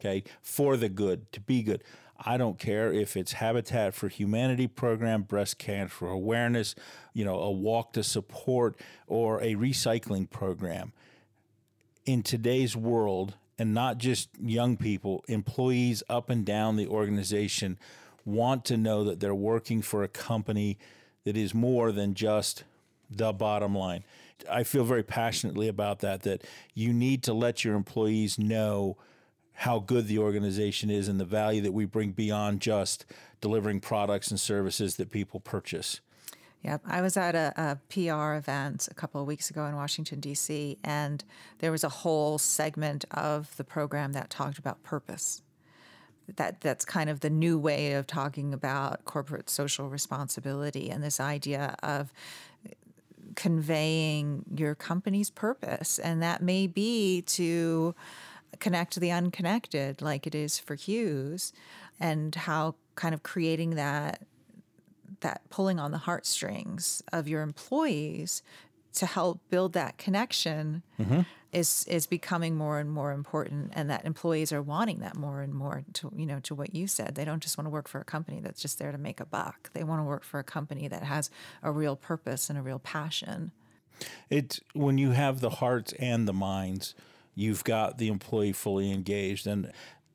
okay, 0.00 0.24
for 0.40 0.76
the 0.76 0.88
good, 0.88 1.30
to 1.32 1.40
be 1.40 1.62
good. 1.62 1.84
I 2.24 2.36
don't 2.36 2.58
care 2.58 2.92
if 2.92 3.16
it's 3.16 3.32
Habitat 3.32 3.94
for 3.94 4.08
Humanity 4.08 4.66
program, 4.66 5.22
breast 5.22 5.58
cancer 5.58 6.06
awareness, 6.06 6.74
you 7.12 7.24
know, 7.24 7.38
a 7.38 7.50
walk 7.50 7.92
to 7.94 8.02
support, 8.02 8.76
or 9.06 9.40
a 9.42 9.56
recycling 9.56 10.30
program. 10.30 10.92
In 12.06 12.22
today's 12.22 12.76
world, 12.76 13.34
and 13.62 13.72
not 13.72 13.96
just 13.96 14.28
young 14.42 14.76
people, 14.76 15.24
employees 15.28 16.02
up 16.08 16.28
and 16.28 16.44
down 16.44 16.74
the 16.74 16.88
organization 16.88 17.78
want 18.24 18.64
to 18.64 18.76
know 18.76 19.04
that 19.04 19.20
they're 19.20 19.32
working 19.32 19.80
for 19.80 20.02
a 20.02 20.08
company 20.08 20.76
that 21.22 21.36
is 21.36 21.54
more 21.54 21.92
than 21.92 22.12
just 22.12 22.64
the 23.08 23.32
bottom 23.32 23.72
line. 23.72 24.02
I 24.50 24.64
feel 24.64 24.82
very 24.82 25.04
passionately 25.04 25.68
about 25.68 26.00
that, 26.00 26.22
that 26.22 26.42
you 26.74 26.92
need 26.92 27.22
to 27.22 27.32
let 27.32 27.64
your 27.64 27.76
employees 27.76 28.36
know 28.36 28.96
how 29.52 29.78
good 29.78 30.08
the 30.08 30.18
organization 30.18 30.90
is 30.90 31.06
and 31.06 31.20
the 31.20 31.24
value 31.24 31.60
that 31.60 31.72
we 31.72 31.84
bring 31.84 32.10
beyond 32.10 32.60
just 32.60 33.06
delivering 33.40 33.78
products 33.78 34.28
and 34.32 34.40
services 34.40 34.96
that 34.96 35.12
people 35.12 35.38
purchase. 35.38 36.00
Yep. 36.62 36.82
I 36.86 37.00
was 37.00 37.16
at 37.16 37.34
a, 37.34 37.52
a, 37.56 37.78
PR 37.88 38.34
event 38.34 38.86
a 38.88 38.94
couple 38.94 39.20
of 39.20 39.26
weeks 39.26 39.50
ago 39.50 39.66
in 39.66 39.74
Washington, 39.74 40.20
D.C., 40.20 40.78
and 40.84 41.24
there 41.58 41.72
was 41.72 41.82
a 41.82 41.88
whole 41.88 42.38
segment 42.38 43.04
of 43.10 43.56
the 43.56 43.64
program 43.64 44.12
that 44.12 44.30
talked 44.30 44.58
about 44.58 44.82
purpose 44.84 45.42
that 46.36 46.60
that's 46.60 46.84
kind 46.84 47.10
of 47.10 47.20
the 47.20 47.30
new 47.30 47.58
way 47.58 47.92
of 47.92 48.06
talking 48.06 48.54
about 48.54 49.04
corporate 49.04 49.50
social 49.50 49.88
responsibility 49.88 50.88
and 50.88 51.02
this 51.02 51.20
idea 51.20 51.74
of 51.82 52.12
conveying 53.34 54.44
your 54.54 54.74
company's 54.74 55.30
purpose 55.30 55.98
and 55.98 56.22
that 56.22 56.42
may 56.42 56.66
be 56.66 57.22
to 57.22 57.94
connect 58.60 59.00
the 59.00 59.10
unconnected 59.10 60.02
like 60.02 60.26
it 60.26 60.34
is 60.34 60.58
for 60.58 60.74
Hughes 60.74 61.52
and 61.98 62.34
how 62.34 62.74
kind 62.94 63.14
of 63.14 63.22
creating 63.22 63.70
that 63.70 64.22
that 65.20 65.42
pulling 65.50 65.78
on 65.78 65.90
the 65.90 65.98
heartstrings 65.98 67.02
of 67.12 67.28
your 67.28 67.42
employees 67.42 68.42
to 68.94 69.06
help 69.06 69.40
build 69.48 69.72
that 69.72 69.96
connection 69.98 70.82
mm-hmm. 71.00 71.20
is 71.52 71.84
is 71.88 72.06
becoming 72.06 72.54
more 72.54 72.78
and 72.78 72.90
more 72.90 73.12
important 73.12 73.72
and 73.74 73.88
that 73.88 74.04
employees 74.04 74.52
are 74.52 74.62
wanting 74.62 75.00
that 75.00 75.16
more 75.16 75.40
and 75.40 75.54
more 75.54 75.82
to 75.94 76.12
you 76.14 76.26
know 76.26 76.40
to 76.40 76.54
what 76.54 76.74
you 76.74 76.86
said. 76.86 77.14
They 77.14 77.24
don't 77.24 77.42
just 77.42 77.56
want 77.56 77.66
to 77.66 77.70
work 77.70 77.88
for 77.88 78.00
a 78.00 78.04
company 78.04 78.40
that's 78.40 78.60
just 78.60 78.78
there 78.78 78.92
to 78.92 78.98
make 78.98 79.20
a 79.20 79.26
buck. 79.26 79.70
They 79.72 79.84
want 79.84 80.00
to 80.00 80.04
work 80.04 80.24
for 80.24 80.38
a 80.38 80.44
company 80.44 80.88
that 80.88 81.02
has 81.04 81.30
a 81.62 81.70
real 81.70 81.96
purpose 81.96 82.50
and 82.50 82.58
a 82.58 82.62
real 82.62 82.78
passion. 82.78 83.52
It's 84.28 84.60
when 84.74 84.98
you 84.98 85.10
have 85.10 85.40
the 85.40 85.50
hearts 85.50 85.92
and 85.94 86.28
the 86.28 86.32
minds 86.32 86.94
you've 87.34 87.64
got 87.64 87.96
the 87.96 88.08
employee 88.08 88.52
fully 88.52 88.92
engaged 88.92 89.46
and 89.46 89.72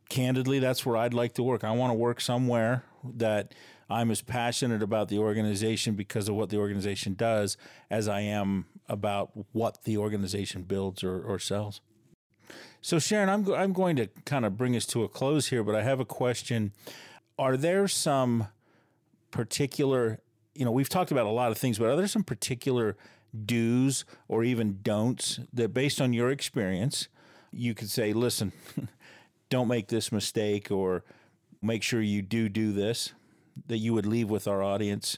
candidly 0.09 0.59
that's 0.59 0.85
where 0.85 0.97
I'd 0.97 1.13
like 1.13 1.33
to 1.33 1.43
work. 1.43 1.63
I 1.63 1.71
want 1.71 1.91
to 1.91 1.95
work 1.95 2.21
somewhere 2.21 2.83
that 3.03 3.53
I'm 3.89 4.11
as 4.11 4.21
passionate 4.21 4.83
about 4.83 5.07
the 5.07 5.17
organization 5.17 5.95
because 5.95 6.27
of 6.27 6.35
what 6.35 6.49
the 6.49 6.57
organization 6.57 7.13
does 7.13 7.57
as 7.89 8.07
I 8.07 8.21
am 8.21 8.65
about 8.89 9.31
what 9.53 9.83
the 9.83 9.97
organization 9.97 10.63
builds 10.63 11.03
or, 11.03 11.21
or 11.21 11.39
sells. 11.39 11.81
So, 12.81 12.97
Sharyn, 12.97 13.27
I'm, 13.27 13.51
I'm 13.53 13.73
going 13.73 13.95
to 13.97 14.07
kind 14.25 14.45
of 14.45 14.57
bring 14.57 14.75
us 14.75 14.85
to 14.87 15.03
a 15.03 15.09
close 15.09 15.47
here, 15.47 15.63
but 15.63 15.75
I 15.75 15.83
have 15.83 15.99
a 15.99 16.05
question. 16.05 16.73
Are 17.37 17.57
there 17.57 17.87
some 17.87 18.47
particular, 19.31 20.19
you 20.55 20.65
know, 20.65 20.71
we've 20.71 20.89
talked 20.89 21.11
about 21.11 21.25
a 21.25 21.31
lot 21.31 21.51
of 21.51 21.57
things, 21.57 21.79
but 21.79 21.87
are 21.87 21.95
there 21.95 22.07
some 22.07 22.23
particular 22.23 22.95
do's 23.45 24.05
or 24.27 24.43
even 24.43 24.79
don'ts 24.81 25.39
that, 25.53 25.73
based 25.73 26.01
on 26.01 26.13
your 26.13 26.29
experience, 26.29 27.07
you 27.51 27.73
could 27.73 27.89
say, 27.89 28.13
listen, 28.13 28.51
don't 29.49 29.67
make 29.67 29.87
this 29.87 30.11
mistake 30.11 30.71
or 30.71 31.03
make 31.61 31.83
sure 31.83 32.01
you 32.01 32.21
do 32.21 32.49
do 32.49 32.71
this? 32.71 33.13
That 33.67 33.77
you 33.77 33.93
would 33.93 34.05
leave 34.05 34.29
with 34.29 34.47
our 34.47 34.61
audience? 34.61 35.17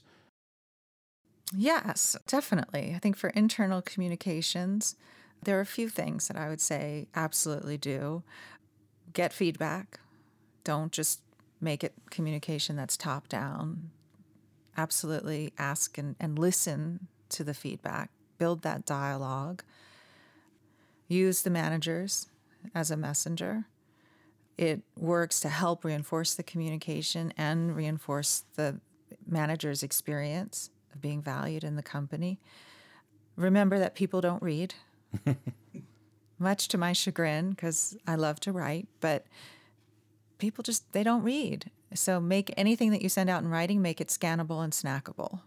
Yes, 1.56 2.16
definitely. 2.28 2.94
I 2.96 3.00
think 3.00 3.18
for 3.18 3.30
internal 3.32 3.82
communications, 3.82 4.96
there 5.44 5.58
are 5.58 5.62
a 5.62 5.66
few 5.66 5.90
things 5.90 6.28
that 6.28 6.38
I 6.38 6.50
would 6.50 6.62
say 6.62 7.08
absolutely 7.16 7.78
do. 7.78 8.24
Get 9.14 9.34
feedback. 9.34 10.00
Don't 10.64 10.92
just 10.92 11.22
make 11.60 11.84
it 11.84 11.94
communication 12.10 12.76
that's 12.76 12.98
top 12.98 13.28
down. 13.28 13.90
Absolutely 14.78 15.54
ask 15.58 15.98
and, 15.98 16.16
and 16.20 16.38
listen 16.38 17.08
to 17.30 17.44
the 17.44 17.54
feedback, 17.54 18.12
build 18.38 18.62
that 18.62 18.86
dialogue. 18.86 19.64
Use 21.08 21.42
the 21.42 21.50
managers 21.50 22.28
as 22.76 22.92
a 22.92 22.98
messenger 22.98 23.66
it 24.60 24.82
works 24.98 25.40
to 25.40 25.48
help 25.48 25.86
reinforce 25.86 26.34
the 26.34 26.44
communication 26.44 27.34
and 27.38 27.74
reinforce 27.78 28.44
the 28.58 28.82
manager's 29.26 29.84
experience 29.84 30.70
of 30.94 31.00
being 31.00 31.22
valued 31.22 31.64
in 31.64 31.78
the 31.78 31.82
company. 31.82 32.42
Remember 33.38 33.80
that 33.80 33.96
people 33.96 34.20
don't 34.20 34.44
read, 34.44 34.74
much 36.40 36.68
to 36.68 36.78
my 36.78 36.92
chagrin, 36.92 37.52
because 37.52 37.98
I 38.06 38.16
love 38.16 38.42
to 38.42 38.52
write, 38.52 38.90
but 39.00 39.26
people 40.40 40.62
just 40.62 40.92
they 40.92 41.04
don't 41.04 41.24
read. 41.24 41.72
So 41.94 42.20
make 42.20 42.54
anything 42.58 42.92
that 42.92 43.02
you 43.02 43.08
send 43.08 43.30
out 43.30 43.42
in 43.42 43.48
writing, 43.48 43.82
make 43.82 44.02
it 44.02 44.10
scannable 44.10 44.62
and 44.62 44.74
snackable. 44.74 45.40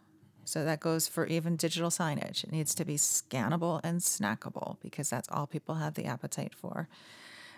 So 0.44 0.64
that 0.64 0.80
goes 0.80 1.06
for 1.06 1.26
even 1.26 1.56
digital 1.56 1.90
signage. 1.90 2.44
It 2.44 2.50
needs 2.50 2.74
to 2.76 2.84
be 2.86 2.96
scannable 2.96 3.78
and 3.84 4.00
snackable 4.00 4.78
because 4.80 5.10
that's 5.10 5.28
all 5.30 5.46
people 5.46 5.74
have 5.74 5.94
the 5.94 6.06
appetite 6.06 6.54
for. 6.54 6.88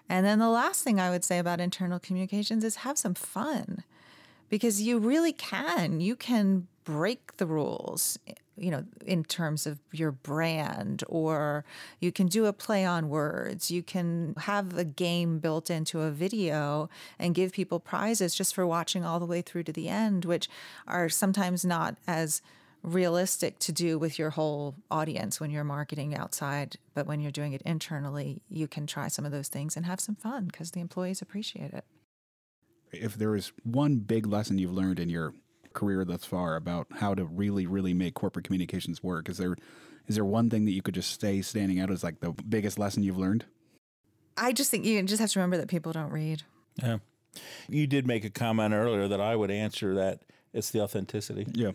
And 0.08 0.24
then 0.24 0.38
the 0.38 0.48
last 0.48 0.82
thing 0.84 1.00
I 1.00 1.10
would 1.10 1.24
say 1.24 1.38
about 1.38 1.60
internal 1.60 1.98
communications 1.98 2.64
is 2.64 2.76
have 2.76 2.98
some 2.98 3.14
fun 3.14 3.84
because 4.48 4.82
you 4.82 4.98
really 4.98 5.32
can. 5.32 6.00
You 6.00 6.16
can 6.16 6.66
break 6.84 7.38
the 7.38 7.46
rules, 7.46 8.18
you 8.56 8.70
know, 8.70 8.84
in 9.06 9.24
terms 9.24 9.66
of 9.66 9.78
your 9.90 10.12
brand, 10.12 11.02
or 11.08 11.64
you 11.98 12.12
can 12.12 12.26
do 12.26 12.44
a 12.44 12.52
play 12.52 12.84
on 12.84 13.08
words. 13.08 13.70
You 13.70 13.82
can 13.82 14.34
have 14.40 14.76
a 14.76 14.84
game 14.84 15.38
built 15.38 15.70
into 15.70 16.02
a 16.02 16.10
video 16.10 16.90
and 17.18 17.34
give 17.34 17.52
people 17.52 17.80
prizes 17.80 18.34
just 18.34 18.54
for 18.54 18.66
watching 18.66 19.04
all 19.04 19.18
the 19.18 19.26
way 19.26 19.40
through 19.40 19.64
to 19.64 19.72
the 19.72 19.88
end, 19.88 20.26
which 20.26 20.48
are 20.86 21.08
sometimes 21.08 21.64
not 21.64 21.96
as 22.06 22.42
realistic 22.85 23.59
to 23.61 23.73
do 23.73 23.99
with 23.99 24.18
your 24.18 24.31
whole 24.31 24.77
audience 24.90 25.40
when 25.40 25.51
you're 25.51 25.64
marketing 25.64 26.14
outside, 26.14 26.77
but 26.94 27.07
when 27.07 27.20
you're 27.20 27.33
doing 27.33 27.53
it 27.53 27.62
internally, 27.62 28.42
you 28.49 28.68
can 28.68 28.87
try 28.87 29.09
some 29.09 29.25
of 29.25 29.33
those 29.33 29.49
things 29.49 29.77
and 29.77 29.87
have 29.87 29.99
some 30.01 30.14
fun 30.14 30.44
because 30.44 30.70
the 30.70 30.81
employees 30.81 31.23
appreciate 31.23 31.73
it. 31.73 31.85
if 32.92 33.14
there 33.16 33.35
is 33.35 33.53
one 33.64 33.97
big 33.97 34.27
lesson 34.27 34.59
you've 34.59 34.73
learned 34.73 35.01
in 35.01 35.09
your 35.09 35.35
career 35.73 36.05
thus 36.05 36.25
far 36.25 36.55
about 36.57 36.87
how 36.92 37.14
to 37.14 37.25
really, 37.25 37.66
really 37.66 37.94
make 37.94 38.14
corporate 38.14 38.44
communications 38.44 39.03
work, 39.03 39.29
is 39.29 39.38
there 39.38 39.57
is 40.07 40.16
there 40.16 40.25
one 40.25 40.51
thing 40.51 40.66
that 40.66 40.73
you 40.73 40.83
could 40.83 40.94
just 40.94 41.11
stay 41.11 41.40
standing 41.40 41.81
out 41.81 41.90
as 41.90 42.05
like 42.05 42.20
the 42.20 42.33
biggest 42.33 42.79
lesson 42.79 43.03
you've 43.03 43.18
learned? 43.18 43.47
I 44.37 44.53
just 44.53 44.70
think 44.70 44.85
you 44.85 45.03
just 45.03 45.20
have 45.20 45.31
to 45.31 45.38
remember 45.38 45.57
that 45.57 45.68
people 45.68 45.92
don't 45.92 46.11
read. 46.11 46.42
Yeah. 46.83 46.99
You 47.68 47.87
did 47.87 48.07
make 48.07 48.25
a 48.25 48.31
comment 48.31 48.75
earlier 48.75 49.09
that 49.09 49.20
I 49.20 49.35
would 49.35 49.51
answer 49.51 49.94
that 49.94 50.20
it's 50.53 50.70
the 50.70 50.81
authenticity. 50.81 51.47
Yeah. 51.53 51.73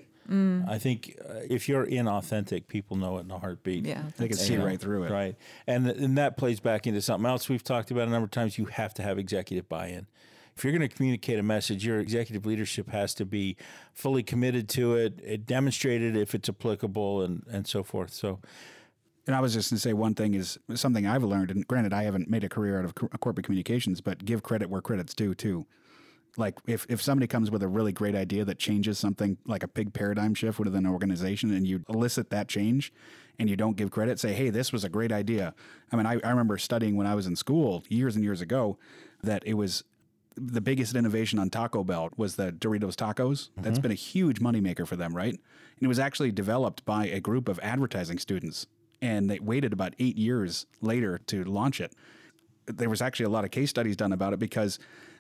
I 0.68 0.78
think 0.78 1.18
uh, 1.28 1.40
if 1.50 1.68
you're 1.68 1.86
inauthentic, 1.86 2.68
people 2.68 2.98
know 2.98 3.18
it 3.18 3.22
in 3.22 3.32
a 3.32 3.40
heartbeat. 3.40 3.86
Yeah. 3.86 4.04
They 4.18 4.28
can 4.28 4.38
see 4.38 4.58
right 4.58 4.80
through 4.80 5.04
it. 5.06 5.12
Right. 5.12 5.36
And, 5.68 5.88
and 5.88 6.18
that 6.18 6.38
plays 6.38 6.60
back 6.60 6.86
into 6.88 7.02
something 7.02 7.30
else 7.30 7.50
we've 7.50 7.64
talked 7.64 7.92
about 7.92 8.08
a 8.08 8.12
number 8.12 8.26
of 8.26 8.32
times. 8.32 8.58
You 8.58 8.66
have 8.66 8.94
to 8.96 9.04
have 9.04 9.18
executive 9.18 9.68
buy 9.68 9.88
in. 9.88 10.08
If 10.56 10.64
you're 10.64 10.74
going 10.74 10.88
to 10.88 10.94
communicate 10.94 11.40
a 11.40 11.44
message, 11.44 11.86
your 11.86 12.00
executive 12.00 12.46
leadership 12.46 12.90
has 12.90 13.14
to 13.16 13.26
be 13.26 13.56
fully 13.94 14.24
committed 14.24 14.68
to 14.70 14.96
it, 14.96 15.20
it 15.24 15.46
demonstrated 15.46 16.18
if 16.18 16.36
it's 16.36 16.50
applicable, 16.50 17.22
and, 17.22 17.46
and 17.50 17.66
so 17.66 17.82
forth. 17.82 18.12
So, 18.12 18.40
And 19.26 19.36
I 19.36 19.40
was 19.40 19.54
just 19.54 19.70
going 19.70 19.78
to 19.78 19.82
say 19.82 19.94
one 19.94 20.16
thing 20.16 20.34
is 20.34 20.58
something 20.76 21.06
I've 21.06 21.24
learned, 21.24 21.52
and 21.52 21.66
granted, 21.68 21.94
I 21.94 22.04
haven't 22.04 22.30
made 22.30 22.44
a 22.44 22.50
career 22.50 22.78
out 22.80 22.84
of 22.84 22.96
co- 22.96 23.08
corporate 23.20 23.46
communications, 23.46 24.02
but 24.02 24.26
give 24.26 24.44
credit 24.44 24.70
where 24.70 24.82
credit's 24.82 25.14
due 25.14 25.34
too. 25.34 25.66
Like 26.38 26.60
if, 26.68 26.86
if 26.90 27.02
somebody 27.02 27.28
comes 27.28 27.52
with 27.52 27.64
a 27.64 27.68
really 27.68 27.92
great 27.92 28.16
idea 28.16 28.46
that 28.46 28.60
changes 28.60 28.98
something 28.98 29.38
like 29.46 29.64
a 29.64 29.68
big 29.68 29.94
paradigm 29.94 30.34
shift 30.34 30.60
within 30.60 30.86
an 30.86 30.92
organization 30.92 31.52
and 31.52 31.68
you 31.68 31.84
elicit 31.90 32.30
that 32.30 32.48
change 32.48 32.94
and 33.40 33.50
you 33.50 33.56
don't 33.56 33.76
give 33.76 33.92
credit, 33.92 34.20
say, 34.20 34.34
hey, 34.34 34.50
this 34.50 34.72
was 34.72 34.84
a 34.84 34.90
great 34.90 35.12
idea. 35.12 35.54
I 35.92 35.96
mean, 35.96 36.06
I, 36.06 36.20
I 36.24 36.30
remember 36.30 36.58
studying 36.58 36.96
when 36.96 37.08
I 37.08 37.16
was 37.16 37.28
in 37.28 37.36
school 37.36 37.84
years 37.90 38.16
and 38.16 38.24
years 38.24 38.42
ago 38.42 38.78
that 39.24 39.44
it 39.46 39.56
was 39.56 39.84
the 40.36 40.62
biggest 40.62 40.96
innovation 40.96 41.40
on 41.40 41.50
Taco 41.50 41.84
Bell 41.84 42.10
was 42.16 42.36
the 42.36 42.52
Doritos 42.52 42.96
tacos. 42.96 43.50
That's 43.58 43.76
mm-hmm. 43.76 43.82
been 43.82 43.92
a 43.92 43.96
huge 43.96 44.40
moneymaker 44.40 44.88
for 44.88 44.96
them, 44.96 45.16
right? 45.16 45.34
And 45.34 45.82
it 45.82 45.88
was 45.88 46.00
actually 46.00 46.32
developed 46.32 46.86
by 46.86 47.08
a 47.08 47.20
group 47.20 47.50
of 47.50 47.60
advertising 47.62 48.20
students. 48.20 48.68
And 49.02 49.30
they 49.30 49.40
waited 49.40 49.74
about 49.74 49.96
eight 50.00 50.18
years 50.18 50.66
later 50.82 51.18
to 51.28 51.44
launch 51.44 51.82
it. 51.82 51.94
There 52.78 52.90
was 52.90 53.02
actually 53.02 53.26
a 53.26 53.30
lot 53.30 53.44
of 53.44 53.52
case 53.52 53.70
studies 53.70 53.96
done 53.96 54.14
about 54.14 54.34
it 54.34 54.40
because 54.40 54.80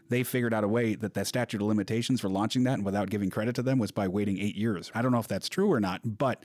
they 0.10 0.24
figured 0.24 0.54
out 0.54 0.64
a 0.64 0.68
way 0.68 0.96
that 0.96 1.14
the 1.14 1.24
statute 1.24 1.62
of 1.62 1.68
limitations 1.68 2.22
for 2.22 2.30
launching 2.30 2.64
that 2.64 2.74
and 2.74 2.86
without 2.86 3.10
giving 3.10 3.30
credit 3.30 3.56
to 3.56 3.62
them 3.62 3.78
was 3.78 3.92
by 3.92 4.08
waiting 4.08 4.40
eight 4.40 4.56
years. 4.56 4.92
I 4.96 5.02
don't 5.02 5.12
know 5.12 5.20
if 5.20 5.28
that's 5.28 5.50
true 5.50 5.72
or 5.72 5.80
not, 5.80 6.02
but 6.04 6.44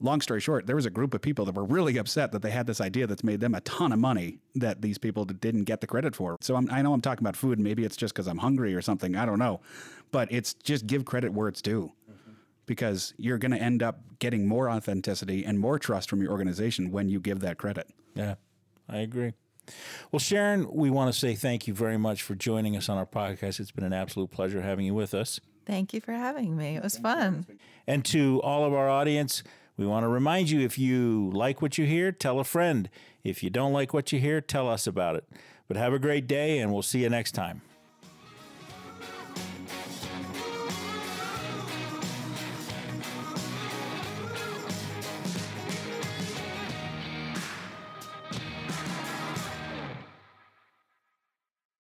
long 0.00 0.20
story 0.20 0.40
short, 0.40 0.66
there 0.66 0.76
was 0.76 0.86
a 0.86 0.90
group 0.90 1.12
of 1.14 1.20
people 1.20 1.44
that 1.44 1.54
were 1.54 1.64
really 1.64 1.98
upset 1.98 2.32
that 2.32 2.42
they 2.42 2.50
had 2.50 2.66
this 2.66 2.80
idea 2.80 3.06
that's 3.06 3.24
made 3.24 3.40
them 3.40 3.54
a 3.54 3.60
ton 3.62 3.92
of 3.92 3.98
money 3.98 4.38
that 4.54 4.80
these 4.80 4.98
people 4.98 5.24
didn't 5.24 5.64
get 5.64 5.80
the 5.80 5.86
credit 5.86 6.16
for. 6.16 6.36
So 6.40 6.56
I'm, 6.56 6.70
I 6.70 6.82
know 6.82 6.92
I'm 6.92 7.00
talking 7.00 7.22
about 7.22 7.36
food, 7.36 7.58
and 7.58 7.64
maybe 7.64 7.84
it's 7.84 7.96
just 7.96 8.14
because 8.14 8.26
I'm 8.26 8.38
hungry 8.38 8.74
or 8.74 8.82
something. 8.82 9.16
I 9.16 9.26
don't 9.26 9.38
know, 9.38 9.60
but 10.10 10.30
it's 10.32 10.54
just 10.54 10.86
give 10.86 11.04
credit 11.04 11.32
where 11.32 11.48
it's 11.48 11.60
due, 11.62 11.92
because 12.66 13.14
you're 13.16 13.38
going 13.38 13.52
to 13.52 13.58
end 13.58 13.82
up 13.82 14.00
getting 14.20 14.46
more 14.46 14.70
authenticity 14.70 15.44
and 15.44 15.58
more 15.58 15.78
trust 15.78 16.08
from 16.08 16.22
your 16.22 16.30
organization 16.30 16.90
when 16.90 17.08
you 17.08 17.20
give 17.20 17.40
that 17.40 17.58
credit. 17.58 17.88
yeah, 18.14 18.36
I 18.88 18.98
agree. 18.98 19.32
Well, 20.10 20.20
Sharyn, 20.20 20.72
we 20.74 20.90
want 20.90 21.12
to 21.12 21.18
say 21.18 21.34
thank 21.34 21.66
you 21.66 21.74
very 21.74 21.96
much 21.98 22.22
for 22.22 22.34
joining 22.34 22.76
us 22.76 22.88
on 22.88 22.98
our 22.98 23.06
podcast. 23.06 23.60
It's 23.60 23.70
been 23.70 23.84
an 23.84 23.92
absolute 23.92 24.30
pleasure 24.30 24.62
having 24.62 24.86
you 24.86 24.94
with 24.94 25.14
us. 25.14 25.40
Thank 25.66 25.94
you 25.94 26.00
for 26.00 26.12
having 26.12 26.56
me. 26.56 26.76
It 26.76 26.82
was 26.82 26.98
fun. 26.98 27.46
And 27.86 28.04
to 28.06 28.40
all 28.42 28.64
of 28.64 28.72
our 28.72 28.88
audience, 28.88 29.42
we 29.76 29.86
want 29.86 30.04
to 30.04 30.08
remind 30.08 30.50
you 30.50 30.60
if 30.60 30.78
you 30.78 31.30
like 31.32 31.62
what 31.62 31.78
you 31.78 31.86
hear, 31.86 32.12
tell 32.12 32.38
a 32.40 32.44
friend. 32.44 32.90
If 33.24 33.42
you 33.42 33.50
don't 33.50 33.72
like 33.72 33.94
what 33.94 34.12
you 34.12 34.18
hear, 34.18 34.40
tell 34.40 34.68
us 34.68 34.86
about 34.86 35.16
it. 35.16 35.24
But 35.68 35.76
have 35.76 35.92
a 35.92 35.98
great 35.98 36.26
day, 36.26 36.58
and 36.58 36.72
we'll 36.72 36.82
see 36.82 37.02
you 37.02 37.08
next 37.08 37.32
time. 37.32 37.62